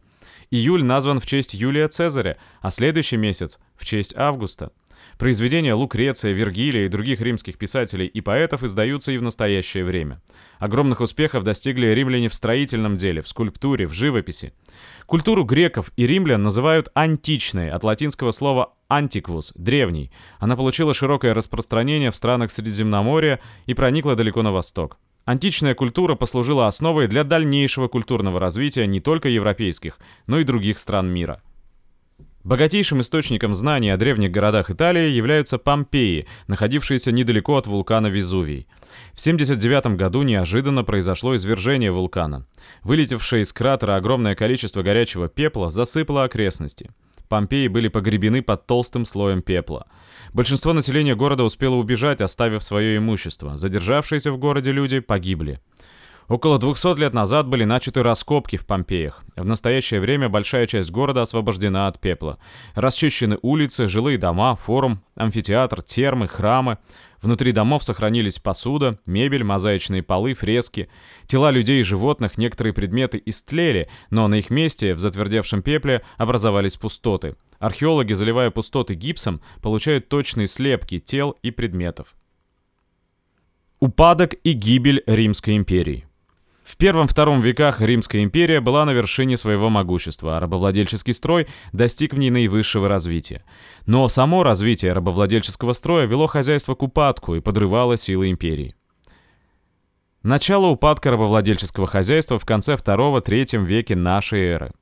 Июль 0.50 0.84
назван 0.84 1.18
в 1.18 1.26
честь 1.26 1.54
Юлия 1.54 1.88
Цезаря, 1.88 2.36
а 2.60 2.70
следующий 2.70 3.16
месяц– 3.16 3.58
в 3.78 3.86
честь 3.86 4.14
Августа. 4.14 4.70
Произведения 5.16 5.72
Лукреция, 5.72 6.32
Вергилия 6.32 6.84
и 6.84 6.90
других 6.90 7.22
римских 7.22 7.56
писателей 7.56 8.06
и 8.06 8.20
поэтов 8.20 8.62
издаются 8.62 9.12
и 9.12 9.16
в 9.16 9.22
настоящее 9.22 9.86
время. 9.86 10.20
Огромных 10.64 11.02
успехов 11.02 11.44
достигли 11.44 11.88
римляне 11.88 12.30
в 12.30 12.34
строительном 12.34 12.96
деле, 12.96 13.20
в 13.20 13.28
скульптуре, 13.28 13.86
в 13.86 13.92
живописи. 13.92 14.54
Культуру 15.04 15.44
греков 15.44 15.90
и 15.94 16.06
римлян 16.06 16.42
называют 16.42 16.88
античной, 16.94 17.70
от 17.70 17.84
латинского 17.84 18.30
слова 18.30 18.72
«антиквус»— 18.88 19.52
древний. 19.56 20.10
Она 20.38 20.56
получила 20.56 20.94
широкое 20.94 21.34
распространение 21.34 22.10
в 22.10 22.16
странах 22.16 22.50
Средиземноморья 22.50 23.40
и 23.66 23.74
проникла 23.74 24.16
далеко 24.16 24.40
на 24.40 24.52
восток. 24.52 24.96
Античная 25.26 25.74
культура 25.74 26.14
послужила 26.14 26.66
основой 26.66 27.08
для 27.08 27.24
дальнейшего 27.24 27.88
культурного 27.88 28.40
развития 28.40 28.86
не 28.86 29.00
только 29.00 29.28
европейских, 29.28 29.98
но 30.26 30.38
и 30.38 30.44
других 30.44 30.78
стран 30.78 31.12
мира. 31.12 31.42
Богатейшим 32.44 33.00
источником 33.00 33.54
знаний 33.54 33.88
о 33.88 33.96
древних 33.96 34.30
городах 34.30 34.70
Италии 34.70 35.08
являются 35.08 35.56
Помпеи, 35.56 36.26
находившиеся 36.46 37.10
недалеко 37.10 37.56
от 37.56 37.66
вулкана 37.66 38.08
Везувий. 38.08 38.68
В 39.14 39.20
79 39.22 39.96
году 39.96 40.22
неожиданно 40.22 40.84
произошло 40.84 41.34
извержение 41.36 41.90
вулкана. 41.90 42.46
Вылетевшее 42.82 43.44
из 43.44 43.52
кратера 43.54 43.96
огромное 43.96 44.34
количество 44.34 44.82
горячего 44.82 45.28
пепла 45.28 45.70
засыпало 45.70 46.24
окрестности. 46.24 46.90
Помпеи 47.30 47.68
были 47.68 47.88
погребены 47.88 48.42
под 48.42 48.66
толстым 48.66 49.06
слоем 49.06 49.40
пепла. 49.40 49.86
Большинство 50.34 50.74
населения 50.74 51.14
города 51.14 51.44
успело 51.44 51.76
убежать, 51.76 52.20
оставив 52.20 52.62
свое 52.62 52.98
имущество. 52.98 53.56
Задержавшиеся 53.56 54.30
в 54.30 54.36
городе 54.36 54.70
люди 54.70 55.00
погибли. 55.00 55.60
Около 56.26 56.58
200 56.58 56.98
лет 56.98 57.12
назад 57.12 57.46
были 57.46 57.64
начаты 57.64 58.02
раскопки 58.02 58.56
в 58.56 58.66
Помпеях. 58.66 59.22
В 59.36 59.44
настоящее 59.44 60.00
время 60.00 60.30
большая 60.30 60.66
часть 60.66 60.90
города 60.90 61.20
освобождена 61.20 61.86
от 61.86 62.00
пепла. 62.00 62.38
Расчищены 62.74 63.38
улицы, 63.42 63.88
жилые 63.88 64.16
дома, 64.16 64.56
форум, 64.56 65.02
амфитеатр, 65.16 65.82
термы, 65.82 66.26
храмы. 66.26 66.78
Внутри 67.20 67.52
домов 67.52 67.84
сохранились 67.84 68.38
посуда, 68.38 68.98
мебель, 69.04 69.44
мозаичные 69.44 70.02
полы, 70.02 70.32
фрески. 70.32 70.88
Тела 71.26 71.50
людей 71.50 71.80
и 71.80 71.84
животных, 71.84 72.38
некоторые 72.38 72.72
предметы 72.72 73.20
истлели, 73.26 73.88
но 74.08 74.26
на 74.26 74.36
их 74.36 74.48
месте, 74.48 74.94
в 74.94 75.00
затвердевшем 75.00 75.60
пепле, 75.60 76.02
образовались 76.16 76.76
пустоты. 76.76 77.36
Археологи, 77.58 78.14
заливая 78.14 78.50
пустоты 78.50 78.94
гипсом, 78.94 79.42
получают 79.60 80.08
точные 80.08 80.46
слепки 80.46 81.00
тел 81.00 81.36
и 81.42 81.50
предметов. 81.50 82.14
Упадок 83.78 84.34
и 84.42 84.52
гибель 84.52 85.02
Римской 85.06 85.56
империи 85.56 86.06
в 86.64 86.78
первом-втором 86.78 87.42
веках 87.42 87.82
Римская 87.82 88.22
империя 88.22 88.60
была 88.60 88.86
на 88.86 88.92
вершине 88.92 89.36
своего 89.36 89.68
могущества, 89.68 90.38
а 90.38 90.40
рабовладельческий 90.40 91.12
строй 91.12 91.46
достиг 91.72 92.14
в 92.14 92.18
ней 92.18 92.30
наивысшего 92.30 92.88
развития. 92.88 93.44
Но 93.86 94.08
само 94.08 94.42
развитие 94.42 94.94
рабовладельческого 94.94 95.74
строя 95.74 96.06
вело 96.06 96.26
хозяйство 96.26 96.74
к 96.74 96.82
упадку 96.82 97.34
и 97.34 97.40
подрывало 97.40 97.98
силы 97.98 98.30
империи. 98.30 98.74
Начало 100.22 100.68
упадка 100.68 101.10
рабовладельческого 101.10 101.86
хозяйства 101.86 102.38
в 102.38 102.46
конце 102.46 102.76
второго-третьем 102.76 103.64
веке 103.64 103.94
нашей 103.94 104.40
эры. 104.40 104.72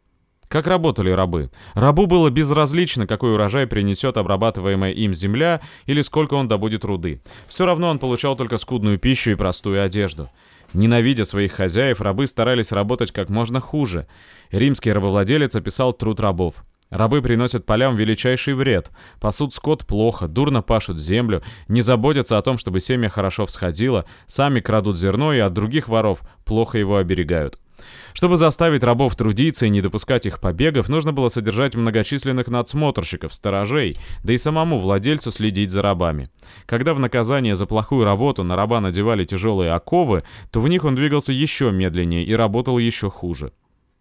Как 0.46 0.68
работали 0.68 1.10
рабы? 1.10 1.50
Рабу 1.74 2.06
было 2.06 2.30
безразлично, 2.30 3.08
какой 3.08 3.32
урожай 3.32 3.66
принесет 3.66 4.18
обрабатываемая 4.18 4.92
им 4.92 5.14
земля 5.14 5.62
или 5.86 6.02
сколько 6.02 6.34
он 6.34 6.46
добудет 6.46 6.84
руды. 6.84 7.22
Все 7.48 7.66
равно 7.66 7.88
он 7.88 7.98
получал 7.98 8.36
только 8.36 8.58
скудную 8.58 8.98
пищу 8.98 9.32
и 9.32 9.34
простую 9.34 9.82
одежду. 9.82 10.30
Ненавидя 10.74 11.24
своих 11.24 11.52
хозяев, 11.52 12.00
рабы 12.00 12.26
старались 12.26 12.72
работать 12.72 13.12
как 13.12 13.28
можно 13.28 13.60
хуже. 13.60 14.06
Римский 14.50 14.92
рабовладелец 14.92 15.54
описал 15.54 15.92
труд 15.92 16.20
рабов. 16.20 16.64
Рабы 16.92 17.22
приносят 17.22 17.64
полям 17.64 17.96
величайший 17.96 18.52
вред, 18.52 18.90
пасут 19.18 19.54
скот 19.54 19.86
плохо, 19.86 20.28
дурно 20.28 20.60
пашут 20.60 21.00
землю, 21.00 21.42
не 21.66 21.80
заботятся 21.80 22.36
о 22.36 22.42
том, 22.42 22.58
чтобы 22.58 22.80
семя 22.80 23.08
хорошо 23.08 23.46
всходило, 23.46 24.04
сами 24.26 24.60
крадут 24.60 24.98
зерно 24.98 25.32
и 25.32 25.38
от 25.38 25.54
других 25.54 25.88
воров 25.88 26.20
плохо 26.44 26.76
его 26.76 26.98
оберегают. 26.98 27.61
Чтобы 28.12 28.36
заставить 28.36 28.84
рабов 28.84 29.16
трудиться 29.16 29.66
и 29.66 29.70
не 29.70 29.80
допускать 29.80 30.26
их 30.26 30.40
побегов, 30.40 30.88
нужно 30.88 31.12
было 31.12 31.28
содержать 31.28 31.74
многочисленных 31.74 32.48
надсмотрщиков, 32.48 33.32
сторожей, 33.34 33.96
да 34.22 34.32
и 34.32 34.38
самому 34.38 34.78
владельцу 34.78 35.30
следить 35.30 35.70
за 35.70 35.82
рабами. 35.82 36.30
Когда 36.66 36.94
в 36.94 37.00
наказание 37.00 37.54
за 37.54 37.66
плохую 37.66 38.04
работу 38.04 38.42
на 38.44 38.56
раба 38.56 38.80
надевали 38.80 39.24
тяжелые 39.24 39.72
оковы, 39.72 40.24
то 40.50 40.60
в 40.60 40.68
них 40.68 40.84
он 40.84 40.94
двигался 40.94 41.32
еще 41.32 41.70
медленнее 41.70 42.24
и 42.24 42.34
работал 42.34 42.78
еще 42.78 43.10
хуже. 43.10 43.52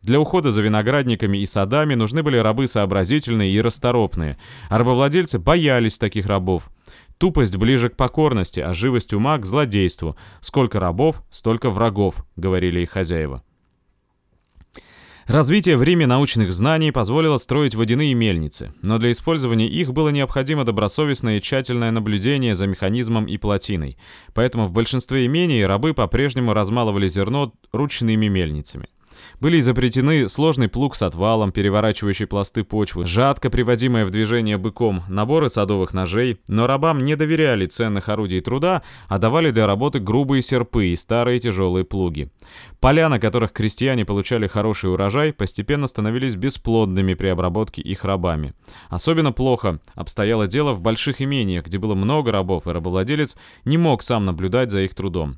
Для 0.01 0.19
ухода 0.19 0.49
за 0.49 0.63
виноградниками 0.63 1.37
и 1.37 1.45
садами 1.45 1.93
нужны 1.93 2.23
были 2.23 2.37
рабы 2.37 2.65
сообразительные 2.65 3.51
и 3.51 3.61
расторопные, 3.61 4.37
а 4.67 4.79
рабовладельцы 4.79 5.37
боялись 5.37 5.99
таких 5.99 6.25
рабов. 6.25 6.71
Тупость 7.19 7.55
ближе 7.55 7.89
к 7.89 7.95
покорности, 7.95 8.61
а 8.61 8.73
живость 8.73 9.13
ума 9.13 9.37
к 9.37 9.45
злодейству. 9.45 10.17
Сколько 10.39 10.79
рабов, 10.79 11.21
столько 11.29 11.69
врагов, 11.69 12.25
говорили 12.35 12.79
их 12.79 12.89
хозяева. 12.89 13.43
Развитие 15.31 15.77
в 15.77 15.83
Риме 15.83 16.07
научных 16.07 16.51
знаний 16.51 16.91
позволило 16.91 17.37
строить 17.37 17.73
водяные 17.73 18.13
мельницы, 18.13 18.73
но 18.81 18.97
для 18.97 19.13
использования 19.13 19.65
их 19.65 19.93
было 19.93 20.09
необходимо 20.09 20.65
добросовестное 20.65 21.37
и 21.37 21.41
тщательное 21.41 21.89
наблюдение 21.91 22.53
за 22.53 22.67
механизмом 22.67 23.27
и 23.27 23.37
плотиной, 23.37 23.97
поэтому 24.33 24.65
в 24.67 24.73
большинстве 24.73 25.25
имений 25.25 25.65
рабы 25.65 25.93
по-прежнему 25.93 26.53
размалывали 26.53 27.07
зерно 27.07 27.53
ручными 27.71 28.27
мельницами. 28.27 28.89
Были 29.39 29.59
изобретены 29.59 30.29
сложный 30.29 30.67
плуг 30.67 30.95
с 30.95 31.01
отвалом, 31.01 31.51
переворачивающий 31.51 32.27
пласты 32.27 32.63
почвы, 32.63 33.05
жатка, 33.05 33.49
приводимая 33.49 34.05
в 34.05 34.11
движение 34.11 34.57
быком, 34.57 35.03
наборы 35.07 35.49
садовых 35.49 35.93
ножей, 35.93 36.39
но 36.47 36.67
рабам 36.67 37.03
не 37.03 37.15
доверяли 37.15 37.65
ценных 37.65 38.09
орудий 38.09 38.39
труда, 38.39 38.83
а 39.07 39.17
давали 39.17 39.51
для 39.51 39.67
работы 39.67 39.99
грубые 39.99 40.41
серпы 40.41 40.87
и 40.87 40.95
старые 40.95 41.39
тяжелые 41.39 41.85
плуги. 41.85 42.29
Поля, 42.79 43.09
на 43.09 43.19
которых 43.19 43.51
крестьяне 43.51 44.05
получали 44.05 44.47
хороший 44.47 44.91
урожай, 44.91 45.33
постепенно 45.33 45.87
становились 45.87 46.35
бесплодными 46.35 47.13
при 47.13 47.27
обработке 47.27 47.81
их 47.81 48.03
рабами. 48.03 48.53
Особенно 48.89 49.31
плохо 49.31 49.79
обстояло 49.95 50.47
дело 50.47 50.73
в 50.73 50.81
больших 50.81 51.21
имениях, 51.21 51.65
где 51.65 51.77
было 51.77 51.95
много 51.95 52.31
рабов, 52.31 52.67
и 52.67 52.71
рабовладелец 52.71 53.35
не 53.65 53.77
мог 53.77 54.03
сам 54.03 54.25
наблюдать 54.25 54.71
за 54.71 54.81
их 54.81 54.95
трудом. 54.95 55.37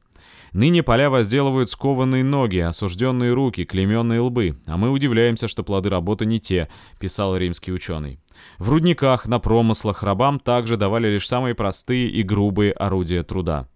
Ныне 0.53 0.83
поля 0.83 1.09
возделывают 1.09 1.69
скованные 1.69 2.23
ноги, 2.23 2.59
осужденные 2.59 3.33
руки, 3.33 3.65
клейменные 3.65 4.19
лбы, 4.19 4.55
а 4.67 4.77
мы 4.77 4.91
удивляемся, 4.91 5.47
что 5.47 5.63
плоды 5.63 5.89
работы 5.89 6.27
не 6.27 6.39
те, 6.39 6.69
писал 6.99 7.35
римский 7.35 7.73
ученый. 7.73 8.19
В 8.59 8.69
рудниках, 8.69 9.25
на 9.25 9.39
промыслах 9.39 10.03
рабам 10.03 10.39
также 10.39 10.77
давали 10.77 11.07
лишь 11.07 11.27
самые 11.27 11.55
простые 11.55 12.07
и 12.07 12.21
грубые 12.21 12.71
орудия 12.71 13.23
труда. 13.23 13.67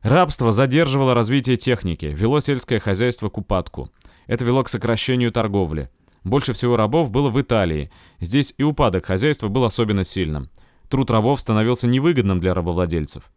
Рабство 0.00 0.50
задерживало 0.50 1.12
развитие 1.12 1.58
техники, 1.58 2.06
вело 2.06 2.40
сельское 2.40 2.78
хозяйство 2.78 3.28
к 3.28 3.36
упадку. 3.36 3.90
Это 4.26 4.46
вело 4.46 4.62
к 4.62 4.70
сокращению 4.70 5.30
торговли. 5.30 5.90
Больше 6.24 6.54
всего 6.54 6.76
рабов 6.76 7.10
было 7.10 7.28
в 7.28 7.38
Италии. 7.40 7.90
Здесь 8.18 8.54
и 8.56 8.62
упадок 8.62 9.06
хозяйства 9.06 9.48
был 9.48 9.64
особенно 9.64 10.04
сильным. 10.04 10.48
Труд 10.88 11.10
рабов 11.10 11.40
становился 11.40 11.86
невыгодным 11.86 12.40
для 12.40 12.54
рабовладельцев. 12.54 13.30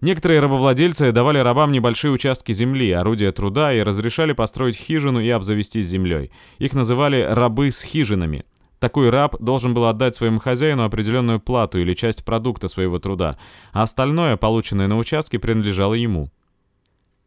Некоторые 0.00 0.40
рабовладельцы 0.40 1.12
давали 1.12 1.38
рабам 1.38 1.72
небольшие 1.72 2.10
участки 2.10 2.52
земли, 2.52 2.90
орудия 2.90 3.32
труда 3.32 3.74
и 3.74 3.82
разрешали 3.82 4.32
построить 4.32 4.76
хижину 4.76 5.20
и 5.20 5.28
обзавестись 5.28 5.86
землей. 5.86 6.30
Их 6.58 6.72
называли 6.72 7.20
«рабы 7.22 7.70
с 7.70 7.82
хижинами». 7.82 8.44
Такой 8.78 9.10
раб 9.10 9.36
должен 9.40 9.74
был 9.74 9.84
отдать 9.84 10.14
своему 10.14 10.38
хозяину 10.38 10.84
определенную 10.84 11.38
плату 11.38 11.78
или 11.78 11.92
часть 11.92 12.24
продукта 12.24 12.68
своего 12.68 12.98
труда, 12.98 13.38
а 13.72 13.82
остальное, 13.82 14.38
полученное 14.38 14.88
на 14.88 14.96
участке, 14.96 15.38
принадлежало 15.38 15.92
ему. 15.92 16.30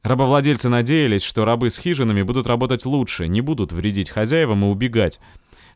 Рабовладельцы 0.02 0.68
надеялись, 0.68 1.24
что 1.24 1.46
рабы 1.46 1.70
с 1.70 1.78
хижинами 1.78 2.24
будут 2.24 2.48
работать 2.48 2.86
лучше, 2.86 3.28
не 3.28 3.42
будут 3.42 3.72
вредить 3.72 4.10
хозяевам 4.10 4.66
и 4.66 4.68
убегать. 4.68 5.20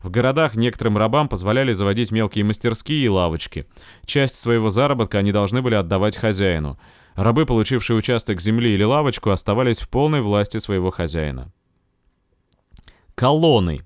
В 0.02 0.10
городах 0.10 0.54
некоторым 0.54 0.96
рабам 0.96 1.28
позволяли 1.28 1.72
заводить 1.72 2.12
мелкие 2.12 2.44
мастерские 2.44 3.04
и 3.04 3.08
лавочки. 3.08 3.66
Часть 4.04 4.36
своего 4.36 4.70
заработка 4.70 5.18
они 5.18 5.32
должны 5.32 5.62
были 5.62 5.74
отдавать 5.74 6.16
хозяину. 6.16 6.78
Рабы, 7.14 7.46
получившие 7.46 7.96
участок 7.96 8.40
земли 8.40 8.74
или 8.74 8.84
лавочку, 8.84 9.30
оставались 9.30 9.80
в 9.80 9.88
полной 9.88 10.20
власти 10.20 10.58
своего 10.58 10.90
хозяина. 10.90 11.52
Колонны. 13.14 13.80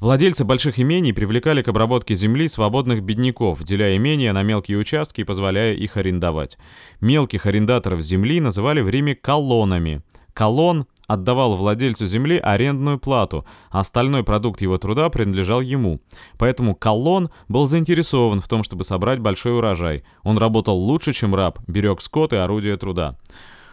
Владельцы 0.00 0.44
больших 0.44 0.78
имений 0.78 1.12
привлекали 1.12 1.62
к 1.62 1.68
обработке 1.68 2.14
земли 2.14 2.48
свободных 2.48 3.02
бедняков, 3.02 3.62
деля 3.62 3.96
имения 3.96 4.32
на 4.32 4.42
мелкие 4.42 4.76
участки 4.78 5.22
и 5.22 5.24
позволяя 5.24 5.72
их 5.72 5.96
арендовать. 5.96 6.58
Мелких 7.00 7.46
арендаторов 7.46 8.02
земли 8.02 8.40
называли 8.40 8.80
в 8.80 8.90
Риме 8.90 9.14
колоннами. 9.14 10.02
Колон 10.34 10.86
отдавал 11.06 11.56
владельцу 11.56 12.06
земли 12.06 12.38
арендную 12.38 12.98
плату, 12.98 13.44
а 13.70 13.80
остальной 13.80 14.24
продукт 14.24 14.60
его 14.60 14.76
труда 14.78 15.08
принадлежал 15.08 15.60
ему. 15.60 16.00
Поэтому 16.38 16.74
колон 16.74 17.30
был 17.48 17.66
заинтересован 17.66 18.40
в 18.40 18.48
том, 18.48 18.62
чтобы 18.62 18.84
собрать 18.84 19.20
большой 19.20 19.56
урожай. 19.56 20.04
Он 20.22 20.38
работал 20.38 20.76
лучше, 20.76 21.12
чем 21.12 21.34
раб, 21.34 21.58
берег 21.66 22.00
скот 22.00 22.32
и 22.32 22.36
орудия 22.36 22.76
труда. 22.76 23.16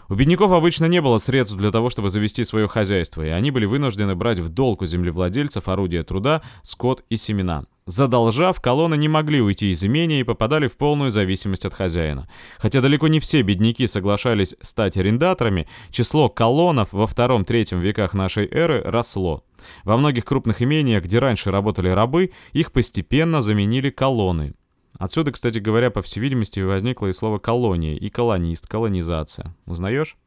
У 0.09 0.15
бедняков 0.15 0.51
обычно 0.51 0.85
не 0.85 1.01
было 1.01 1.17
средств 1.17 1.55
для 1.55 1.71
того, 1.71 1.89
чтобы 1.89 2.09
завести 2.09 2.43
свое 2.43 2.67
хозяйство, 2.67 3.21
и 3.25 3.29
они 3.29 3.51
были 3.51 3.65
вынуждены 3.65 4.15
брать 4.15 4.39
в 4.39 4.49
долг 4.49 4.81
у 4.81 4.85
землевладельцев 4.85 5.67
орудия 5.67 6.03
труда, 6.03 6.41
скот 6.61 7.03
и 7.09 7.17
семена. 7.17 7.65
Задолжав, 7.85 8.61
колонны 8.61 8.95
не 8.95 9.09
могли 9.09 9.41
уйти 9.41 9.71
из 9.71 9.83
имения 9.83 10.21
и 10.21 10.23
попадали 10.23 10.67
в 10.67 10.77
полную 10.77 11.11
зависимость 11.11 11.65
от 11.65 11.73
хозяина. 11.73 12.29
Хотя 12.57 12.79
далеко 12.79 13.09
не 13.09 13.19
все 13.19 13.41
бедняки 13.41 13.87
соглашались 13.87 14.55
стать 14.61 14.95
арендаторами, 14.95 15.67
число 15.91 16.29
колоннов 16.29 16.89
во 16.93 17.07
втором-третьем 17.07 17.81
веках 17.81 18.13
нашей 18.13 18.47
эры 18.49 18.81
росло. 18.85 19.43
Во 19.83 19.97
многих 19.97 20.23
крупных 20.23 20.61
имениях, 20.61 21.03
где 21.03 21.19
раньше 21.19 21.51
работали 21.51 21.89
рабы, 21.89 22.31
их 22.53 22.71
постепенно 22.71 23.41
заменили 23.41 23.89
колонны. 23.89 24.53
Отсюда, 24.97 25.31
кстати 25.31 25.59
говоря, 25.59 25.89
по 25.89 26.01
всей 26.01 26.19
видимости, 26.19 26.59
возникло 26.59 27.07
и 27.07 27.13
слово 27.13 27.39
«колония» 27.39 27.95
и 27.95 28.09
«колонист», 28.09 28.67
«колонизация». 28.67 29.55
Узнаешь? 29.65 30.17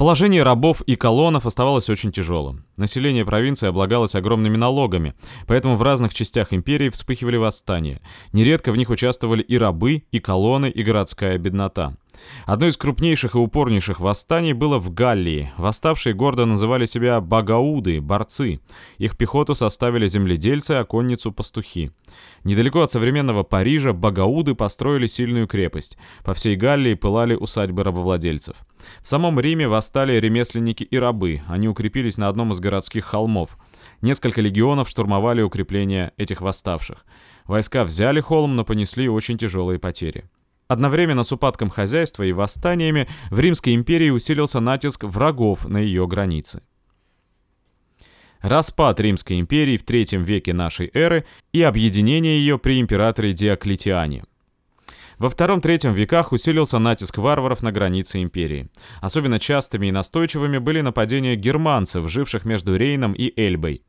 Положение 0.00 0.42
рабов 0.42 0.80
и 0.82 0.96
колонов 0.96 1.44
оставалось 1.44 1.90
очень 1.90 2.10
тяжелым. 2.10 2.64
Население 2.78 3.26
провинции 3.26 3.68
облагалось 3.68 4.14
огромными 4.14 4.56
налогами, 4.56 5.14
поэтому 5.46 5.76
в 5.76 5.82
разных 5.82 6.14
частях 6.14 6.54
империи 6.54 6.88
вспыхивали 6.88 7.36
восстания. 7.36 8.00
Нередко 8.32 8.72
в 8.72 8.78
них 8.78 8.88
участвовали 8.88 9.42
и 9.42 9.58
рабы, 9.58 10.04
и 10.10 10.18
колоны, 10.18 10.70
и 10.70 10.82
городская 10.82 11.36
беднота. 11.36 11.96
Одно 12.46 12.66
из 12.66 12.76
крупнейших 12.76 13.34
и 13.34 13.38
упорнейших 13.38 14.00
восстаний 14.00 14.52
было 14.52 14.78
в 14.78 14.92
Галлии. 14.92 15.52
Восставшие 15.56 16.14
гордо 16.14 16.46
называли 16.46 16.86
себя 16.86 17.20
багауды, 17.20 18.00
борцы. 18.00 18.60
Их 18.98 19.16
пехоту 19.16 19.54
составили 19.54 20.08
земледельцы, 20.08 20.72
а 20.72 20.84
конницу— 20.84 21.32
пастухи. 21.32 21.90
Недалеко 22.44 22.80
от 22.80 22.90
современного 22.90 23.42
Парижа 23.42 23.92
багауды 23.92 24.54
построили 24.54 25.06
сильную 25.06 25.46
крепость. 25.46 25.98
По 26.24 26.34
всей 26.34 26.56
Галлии 26.56 26.94
пылали 26.94 27.34
усадьбы 27.34 27.84
рабовладельцев. 27.84 28.56
В 29.02 29.08
самом 29.08 29.38
Риме 29.38 29.68
восстали 29.68 30.18
ремесленники 30.18 30.84
и 30.84 30.96
рабы. 30.96 31.42
Они 31.48 31.68
укрепились 31.68 32.18
на 32.18 32.28
одном 32.28 32.52
из 32.52 32.60
городских 32.60 33.04
холмов. 33.04 33.58
Несколько 34.02 34.40
легионов 34.40 34.88
штурмовали 34.88 35.42
укрепления 35.42 36.12
этих 36.16 36.40
восставших. 36.40 37.04
Войска 37.46 37.84
взяли 37.84 38.20
холм, 38.20 38.56
но 38.56 38.64
понесли 38.64 39.08
очень 39.08 39.36
тяжелые 39.36 39.78
потери. 39.78 40.24
Одновременно 40.70 41.24
с 41.24 41.32
упадком 41.32 41.68
хозяйства 41.68 42.22
и 42.22 42.30
восстаниями 42.30 43.08
в 43.30 43.40
Римской 43.40 43.74
империи 43.74 44.10
усилился 44.10 44.60
натиск 44.60 45.02
врагов 45.02 45.66
на 45.66 45.78
ее 45.78 46.06
границы. 46.06 46.62
Распад 48.40 49.00
Римской 49.00 49.40
империи 49.40 49.76
в 49.76 49.84
III 49.84 50.22
веке 50.22 50.52
нашей 50.52 50.88
эры 50.94 51.26
и 51.52 51.60
объединение 51.62 52.38
ее 52.38 52.56
при 52.56 52.80
императоре 52.80 53.32
Диоклетиане. 53.32 54.22
Во 55.18 55.26
II-III 55.26 55.92
веках 55.92 56.30
усилился 56.30 56.78
натиск 56.78 57.18
варваров 57.18 57.64
на 57.64 57.72
границе 57.72 58.22
империи. 58.22 58.70
Особенно 59.00 59.40
частыми 59.40 59.88
и 59.88 59.90
настойчивыми 59.90 60.58
были 60.58 60.82
нападения 60.82 61.34
германцев, 61.34 62.08
живших 62.08 62.44
между 62.44 62.76
Рейном 62.76 63.12
и 63.12 63.32
Эльбой 63.34 63.82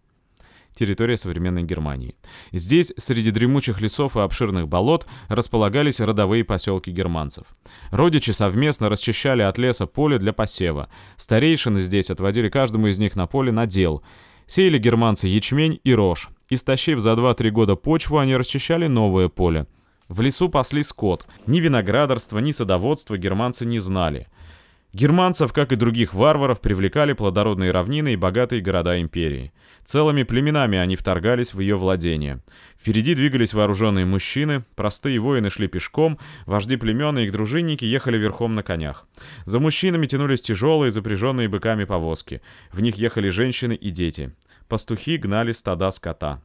территория 0.74 1.18
современной 1.18 1.64
Германии. 1.64 2.16
Здесь, 2.52 2.94
среди 2.98 3.32
дремучих 3.32 3.82
лесов 3.82 4.16
и 4.16 4.20
обширных 4.20 4.68
болот, 4.68 5.08
располагались 5.28 6.00
родовые 6.00 6.44
поселки 6.44 6.92
германцев. 6.92 7.46
Родичи 7.92 8.32
совместно 8.32 8.90
расчищали 8.90 9.42
от 9.42 9.58
леса 9.58 9.86
поле 9.86 10.18
для 10.18 10.34
посева. 10.34 10.90
Старейшины 11.18 11.82
здесь 11.82 12.10
отводили 12.10 12.50
каждому 12.50 12.88
из 12.88 12.98
них 12.98 13.16
на 13.16 13.28
поле 13.28 13.52
надел. 13.52 14.04
Сеяли 14.48 14.78
германцы 14.80 15.28
ячмень 15.28 15.80
и 15.84 15.94
рожь. 15.94 16.30
Истощив 16.50 17.00
за 17.00 17.12
2-3 17.12 17.50
года 17.52 17.76
почву, 17.76 18.18
они 18.18 18.36
расчищали 18.36 18.88
новое 18.88 19.30
поле. 19.30 19.68
В 20.10 20.20
лесу 20.20 20.50
пасли 20.50 20.84
скот. 20.84 21.26
Ни 21.48 21.62
виноградарства, 21.62 22.40
ни 22.40 22.52
садоводства 22.52 23.18
германцы 23.18 23.66
не 23.66 23.80
знали. 23.80 24.28
Германцев, 24.94 25.54
как 25.54 25.72
и 25.72 25.78
других 25.78 26.14
варваров, 26.14 26.60
привлекали 26.60 27.14
плодородные 27.14 27.72
равнины 27.72 28.14
и 28.14 28.18
богатые 28.18 28.62
города 28.62 29.00
империи. 29.00 29.54
Целыми 29.86 30.24
племенами 30.24 30.78
они 30.78 30.98
вторгались 30.98 31.54
в 31.54 31.62
ее 31.62 31.78
владения. 31.78 32.44
Впереди 32.78 33.16
двигались 33.16 33.54
вооруженные 33.54 34.06
мужчины, 34.06 34.66
простые 34.76 35.20
воины 35.20 35.50
шли 35.50 35.68
пешком, 35.68 36.20
вожди 36.46 36.76
племен 36.76 37.18
и 37.18 37.24
их 37.24 37.32
дружинники 37.32 37.86
ехали 37.86 38.18
верхом 38.18 38.54
на 38.54 38.64
конях. 38.64 39.08
За 39.46 39.60
мужчинами 39.60 40.08
тянулись 40.08 40.42
тяжелые, 40.42 40.92
запряженные 40.92 41.48
быками 41.48 41.86
повозки. 41.86 42.42
В 42.74 42.82
них 42.82 42.98
ехали 42.98 43.30
женщины 43.30 43.74
и 43.74 43.92
дети. 43.92 44.36
Пастухи 44.68 45.18
гнали 45.18 45.54
стада 45.54 45.92
скота. 45.92 46.42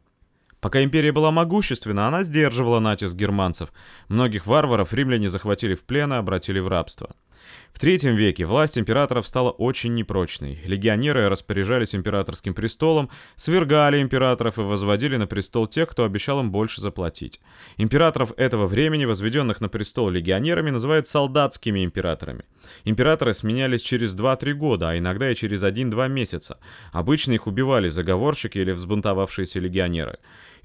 Пока 0.60 0.82
империя 0.82 1.12
была 1.12 1.30
могущественна, 1.30 2.08
она 2.08 2.22
сдерживала 2.22 2.80
натиск 2.80 3.14
германцев. 3.14 3.72
Многих 4.08 4.46
варваров 4.46 4.94
римляне 4.94 5.28
захватили 5.28 5.74
в 5.74 5.84
плен 5.84 6.12
и 6.12 6.16
обратили 6.16 6.58
в 6.60 6.68
рабство. 6.68 7.14
В 7.76 7.78
третьем 7.78 8.16
веке 8.16 8.46
власть 8.46 8.78
императоров 8.78 9.28
стала 9.28 9.50
очень 9.50 9.94
непрочной. 9.94 10.58
Легионеры 10.64 11.28
распоряжались 11.28 11.94
императорским 11.94 12.54
престолом, 12.54 13.10
свергали 13.34 14.00
императоров 14.00 14.58
и 14.58 14.62
возводили 14.62 15.16
на 15.16 15.26
престол 15.26 15.66
тех, 15.66 15.90
кто 15.90 16.04
обещал 16.04 16.40
им 16.40 16.50
больше 16.50 16.80
заплатить. 16.80 17.38
Императоров 17.76 18.32
этого 18.38 18.66
времени, 18.66 19.04
возведенных 19.04 19.60
на 19.60 19.68
престол 19.68 20.08
легионерами, 20.08 20.70
называют 20.70 21.06
солдатскими 21.06 21.84
императорами. 21.84 22.44
Императоры 22.84 23.34
сменялись 23.34 23.82
через 23.82 24.16
2-3 24.16 24.54
года, 24.54 24.90
а 24.90 24.98
иногда 24.98 25.30
и 25.30 25.34
через 25.34 25.62
1-2 25.62 26.08
месяца. 26.08 26.58
Обычно 26.92 27.32
их 27.32 27.46
убивали 27.46 27.90
заговорщики 27.90 28.56
или 28.56 28.72
взбунтовавшиеся 28.72 29.60
легионеры. 29.60 30.18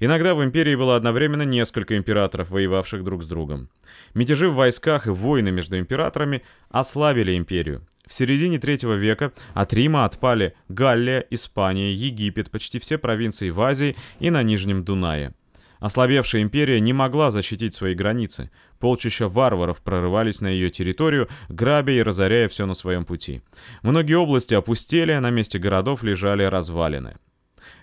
Иногда 0.04 0.34
в 0.34 0.42
империи 0.42 0.74
было 0.74 0.96
одновременно 0.96 1.44
несколько 1.44 1.96
императоров, 1.96 2.50
воевавших 2.50 3.04
друг 3.04 3.22
с 3.22 3.26
другом. 3.28 3.68
Мятежи 4.14 4.48
в 4.48 4.54
войсках 4.56 5.06
и 5.06 5.10
войны 5.10 5.52
между 5.52 5.78
императорами 5.78 6.42
ослабили 6.70 7.36
империю. 7.36 7.86
В 8.04 8.12
середине 8.12 8.58
третьего 8.58 8.94
века 8.94 9.32
от 9.54 9.72
Рима 9.72 10.04
отпали 10.04 10.56
Галлия, 10.68 11.24
Испания, 11.30 11.92
Египет, 11.92 12.50
почти 12.50 12.80
все 12.80 12.98
провинции 12.98 13.50
в 13.50 13.60
Азии 13.60 13.94
и 14.18 14.30
на 14.30 14.42
Нижнем 14.42 14.82
Дунае. 14.82 15.34
Ослабевшая 15.78 16.42
империя 16.42 16.80
не 16.80 16.92
могла 16.92 17.30
защитить 17.30 17.72
свои 17.72 17.94
границы. 17.94 18.50
Полчища 18.80 19.28
варваров 19.28 19.82
прорывались 19.82 20.40
на 20.40 20.48
ее 20.48 20.70
территорию, 20.70 21.28
грабя 21.48 21.92
и 21.92 22.02
разоряя 22.02 22.48
все 22.48 22.66
на 22.66 22.74
своем 22.74 23.04
пути. 23.04 23.42
Многие 23.82 24.14
области 24.14 24.54
опустели, 24.54 25.12
а 25.12 25.20
на 25.20 25.30
месте 25.30 25.60
городов 25.60 26.02
лежали 26.02 26.42
развалины. 26.42 27.18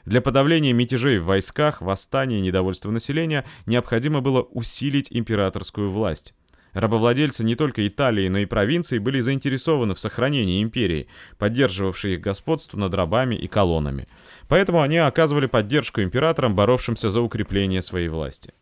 Для 0.06 0.22
подавления 0.22 0.74
мятежей 0.74 1.20
в 1.20 1.26
войсках, 1.26 1.82
восстания 1.82 2.40
и 2.40 2.42
недовольства 2.42 2.92
населения 2.92 3.46
необходимо 3.66 4.22
было 4.22 4.42
усилить 4.42 5.08
императорскую 5.12 5.90
власть. 5.90 6.34
Рабовладельцы 6.74 7.44
не 7.44 7.56
только 7.56 7.88
Италии, 7.88 8.28
но 8.28 8.40
и 8.40 8.46
провинций 8.46 9.00
были 9.00 9.22
заинтересованы 9.22 9.96
в 9.96 10.00
сохранении 10.00 10.62
империи, 10.62 11.08
поддерживавшей 11.38 12.14
их 12.14 12.22
господство 12.22 12.78
над 12.78 12.94
рабами 12.94 13.36
и 13.36 13.48
колоннами. 13.48 14.08
Поэтому 14.48 14.82
они 14.82 14.98
оказывали 14.98 15.48
поддержку 15.48 16.02
императорам, 16.02 16.56
боровшимся 16.56 17.10
за 17.10 17.22
укрепление 17.22 17.82
своей 17.82 18.08
власти. 18.08 18.54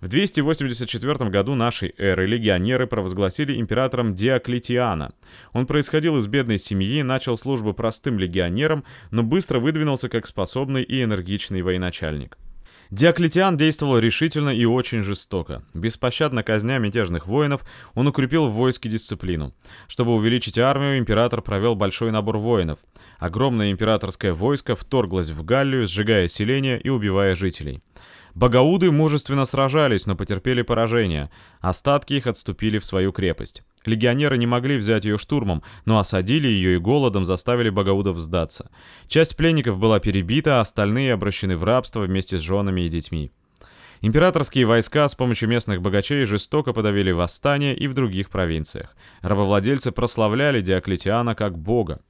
В 0.00 0.08
284 0.08 1.30
году 1.30 1.54
нашей 1.54 1.94
эры 1.98 2.26
легионеры 2.26 2.86
провозгласили 2.86 3.58
императором 3.60 4.14
Диоклетиана. 4.14 5.14
Он 5.52 5.66
происходил 5.66 6.16
из 6.16 6.26
бедной 6.26 6.58
семьи, 6.58 7.02
начал 7.02 7.38
службу 7.38 7.72
простым 7.72 8.18
легионером, 8.18 8.84
но 9.10 9.22
быстро 9.22 9.60
выдвинулся 9.60 10.08
как 10.08 10.26
способный 10.26 10.82
и 10.82 11.02
энергичный 11.02 11.62
военачальник. 11.62 12.36
Диоклетиан 12.90 13.56
действовал 13.56 13.98
решительно 13.98 14.50
и 14.50 14.64
очень 14.66 15.02
жестоко. 15.02 15.62
Беспощадно 15.74 16.42
казня 16.42 16.78
мятежных 16.78 17.26
воинов, 17.26 17.62
он 17.94 18.06
укрепил 18.06 18.46
в 18.46 18.52
войске 18.52 18.88
дисциплину. 18.88 19.52
Чтобы 19.88 20.14
увеличить 20.14 20.58
армию, 20.58 20.98
император 20.98 21.42
провел 21.42 21.74
большой 21.74 22.12
набор 22.12 22.36
воинов. 22.36 22.78
Огромное 23.18 23.72
императорское 23.72 24.34
войско 24.34 24.76
вторглось 24.76 25.30
в 25.30 25.44
Галлию, 25.44 25.88
сжигая 25.88 26.28
селения 26.28 26.78
и 26.78 26.88
убивая 26.88 27.34
жителей. 27.34 27.82
Багауды 28.34 28.90
мужественно 28.90 29.44
сражались, 29.44 30.06
но 30.06 30.16
потерпели 30.16 30.62
поражение. 30.62 31.30
Остатки 31.60 32.14
их 32.14 32.26
отступили 32.26 32.78
в 32.78 32.84
свою 32.84 33.12
крепость. 33.12 33.62
Легионеры 33.84 34.36
не 34.38 34.46
могли 34.46 34.76
взять 34.76 35.04
ее 35.04 35.18
штурмом, 35.18 35.62
но 35.84 36.00
осадили 36.00 36.48
ее 36.48 36.74
и 36.74 36.78
голодом 36.78 37.24
заставили 37.24 37.70
Багаудов 37.70 38.18
сдаться. 38.18 38.70
Часть 39.06 39.36
пленников 39.36 39.78
была 39.78 40.00
перебита, 40.00 40.58
а 40.58 40.62
остальные 40.62 41.12
обращены 41.12 41.56
в 41.56 41.62
рабство 41.62 42.00
вместе 42.00 42.38
с 42.38 42.42
женами 42.42 42.82
и 42.82 42.88
детьми. 42.88 43.30
Императорские 44.00 44.66
войска 44.66 45.06
с 45.06 45.14
помощью 45.14 45.48
местных 45.48 45.80
богачей 45.80 46.24
жестоко 46.24 46.72
подавили 46.72 47.12
восстание 47.12 47.76
и 47.76 47.86
в 47.86 47.94
других 47.94 48.30
провинциях. 48.30 48.96
Рабовладельцы 49.22 49.92
прославляли 49.92 50.60
Диоклетиана 50.60 51.36
как 51.36 51.56
бога. 51.56 52.00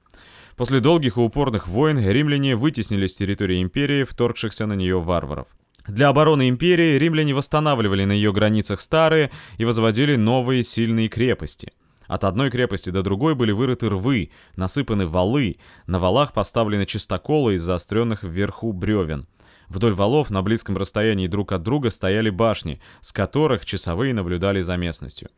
После 0.57 0.81
долгих 0.81 1.19
и 1.19 1.21
упорных 1.21 1.69
войн 1.69 1.99
римляне 1.99 2.57
вытеснили 2.57 3.09
с 3.09 3.15
территории 3.15 3.63
империи 3.63 4.05
вторгшихся 4.05 4.67
на 4.67 4.73
нее 4.73 5.01
варваров. 5.01 5.49
Для 5.87 6.09
обороны 6.09 6.49
империи 6.49 6.99
римляне 6.99 7.35
восстанавливали 7.35 8.05
на 8.05 8.13
ее 8.13 8.33
границах 8.33 8.81
старые 8.81 9.31
и 9.59 9.65
возводили 9.65 10.17
новые 10.17 10.65
сильные 10.65 11.09
крепости. 11.09 11.73
От 12.07 12.25
одной 12.25 12.51
крепости 12.51 12.91
до 12.91 13.03
другой 13.03 13.35
были 13.35 13.53
вырыты 13.53 13.89
рвы, 13.89 14.31
насыпаны 14.57 15.07
валы, 15.07 15.57
на 15.87 15.99
валах 15.99 16.33
поставлены 16.33 16.87
чистоколы 16.87 17.55
из 17.55 17.63
заостренных 17.63 18.23
вверху 18.23 18.73
бревен. 18.73 19.27
Вдоль 19.69 19.95
валов 19.95 20.31
на 20.31 20.43
близком 20.43 20.77
расстоянии 20.77 21.27
друг 21.27 21.53
от 21.53 21.63
друга 21.63 21.91
стояли 21.91 22.31
башни, 22.31 22.81
с 23.01 23.13
которых 23.13 23.65
часовые 23.65 24.13
наблюдали 24.13 24.61
за 24.61 24.77
местностью. 24.77 25.31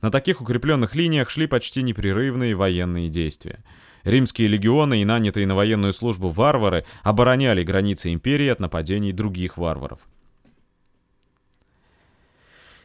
На 0.00 0.10
таких 0.10 0.40
укрепленных 0.40 0.94
линиях 0.94 1.30
шли 1.30 1.46
почти 1.46 1.82
непрерывные 1.82 2.54
военные 2.54 3.08
действия. 3.08 3.64
Римские 4.04 4.48
легионы 4.48 5.02
и 5.02 5.04
нанятые 5.04 5.46
на 5.46 5.54
военную 5.54 5.92
службу 5.92 6.30
варвары 6.30 6.84
обороняли 7.02 7.62
границы 7.62 8.12
империи 8.12 8.48
от 8.48 8.60
нападений 8.60 9.12
других 9.12 9.56
варваров. 9.56 10.00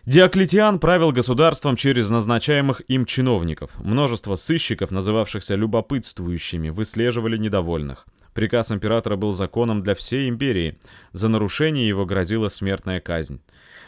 Диоклетиан 0.08 0.80
правил 0.80 1.12
государством 1.12 1.76
через 1.76 2.10
назначаемых 2.10 2.82
им 2.88 3.06
чиновников. 3.06 3.72
Множество 3.78 4.36
сыщиков, 4.36 4.90
называвшихся 4.90 5.56
любопытствующими, 5.56 6.70
выслеживали 6.70 7.36
недовольных. 7.36 8.06
Приказ 8.34 8.72
императора 8.72 9.18
был 9.18 9.34
законом 9.34 9.84
для 9.84 9.96
всей 9.96 10.30
империи. 10.30 10.80
За 11.12 11.28
нарушение 11.28 11.90
его 11.90 12.06
грозила 12.06 12.48
смертная 12.48 13.02
казнь. 13.02 13.42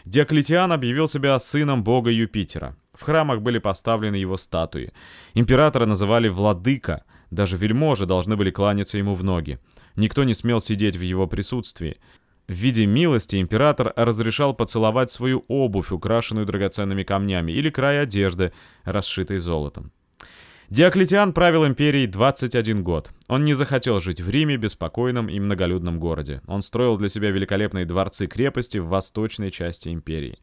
Диоклетиан 0.04 0.74
объявил 0.74 1.08
себя 1.08 1.40
сыном 1.40 1.86
бога 1.86 2.12
Юпитера. 2.12 2.76
В 2.94 3.04
храмах 3.04 3.42
были 3.42 3.60
поставлены 3.60 4.18
его 4.18 4.36
статуи. 4.36 4.92
Императора 5.36 5.86
называли 5.86 6.28
«владыка», 6.28 7.06
даже 7.32 7.58
вельможи 7.58 8.06
должны 8.06 8.36
были 8.36 8.52
кланяться 8.52 8.98
ему 8.98 9.16
в 9.16 9.24
ноги. 9.24 9.60
Никто 9.96 10.24
не 10.24 10.34
смел 10.34 10.62
сидеть 10.62 10.96
в 10.96 11.02
его 11.02 11.28
присутствии. 11.28 11.98
В 12.48 12.54
виде 12.54 12.86
милости 12.86 13.40
император 13.40 13.94
разрешал 13.96 14.56
поцеловать 14.56 15.12
свою 15.12 15.46
обувь, 15.48 15.92
украшенную 15.92 16.46
драгоценными 16.46 17.04
камнями, 17.04 17.52
или 17.52 17.70
край 17.70 18.02
одежды, 18.02 18.54
расшитой 18.84 19.38
золотом. 19.38 19.92
Диоклетиан 20.70 21.34
правил 21.34 21.66
империей 21.66 22.06
21 22.06 22.84
год. 22.84 23.12
Он 23.28 23.44
не 23.44 23.56
захотел 23.56 24.00
жить 24.00 24.22
в 24.22 24.30
Риме, 24.30 24.56
беспокойном 24.56 25.28
и 25.28 25.40
многолюдном 25.40 26.00
городе. 26.00 26.44
Он 26.46 26.62
строил 26.62 26.96
для 26.96 27.10
себя 27.10 27.32
великолепные 27.32 27.86
дворцы-крепости 27.86 28.78
в 28.78 28.86
восточной 28.86 29.50
части 29.50 29.90
империи. 29.90 30.38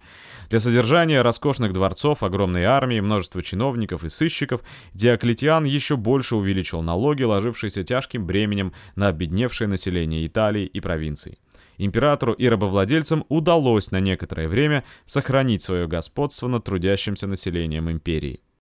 Для 0.51 0.59
содержания 0.59 1.23
роскошных 1.23 1.73
дворцов, 1.73 2.25
огромной 2.25 2.65
армии, 2.65 2.99
множества 2.99 3.41
чиновников 3.41 4.03
и 4.03 4.09
сыщиков, 4.09 4.63
Диоклетиан 4.95 5.65
еще 5.65 5.97
больше 5.97 6.35
увеличил 6.35 6.83
налоги, 6.83 7.23
ложившиеся 7.23 7.85
тяжким 7.85 8.27
бременем 8.27 8.73
на 8.97 9.07
обедневшее 9.07 9.69
население 9.69 10.27
Италии 10.27 10.67
и 10.67 10.81
провинций. 10.81 11.39
Императору 11.79 12.33
и 12.33 12.49
рабовладельцам 12.49 13.25
удалось 13.29 13.93
на 13.93 14.01
некоторое 14.01 14.49
время 14.49 14.83
сохранить 15.05 15.63
свое 15.63 15.87
господство 15.87 16.49
над 16.49 16.65
трудящимся 16.65 17.29
населением 17.29 17.89
империи. 17.89 18.41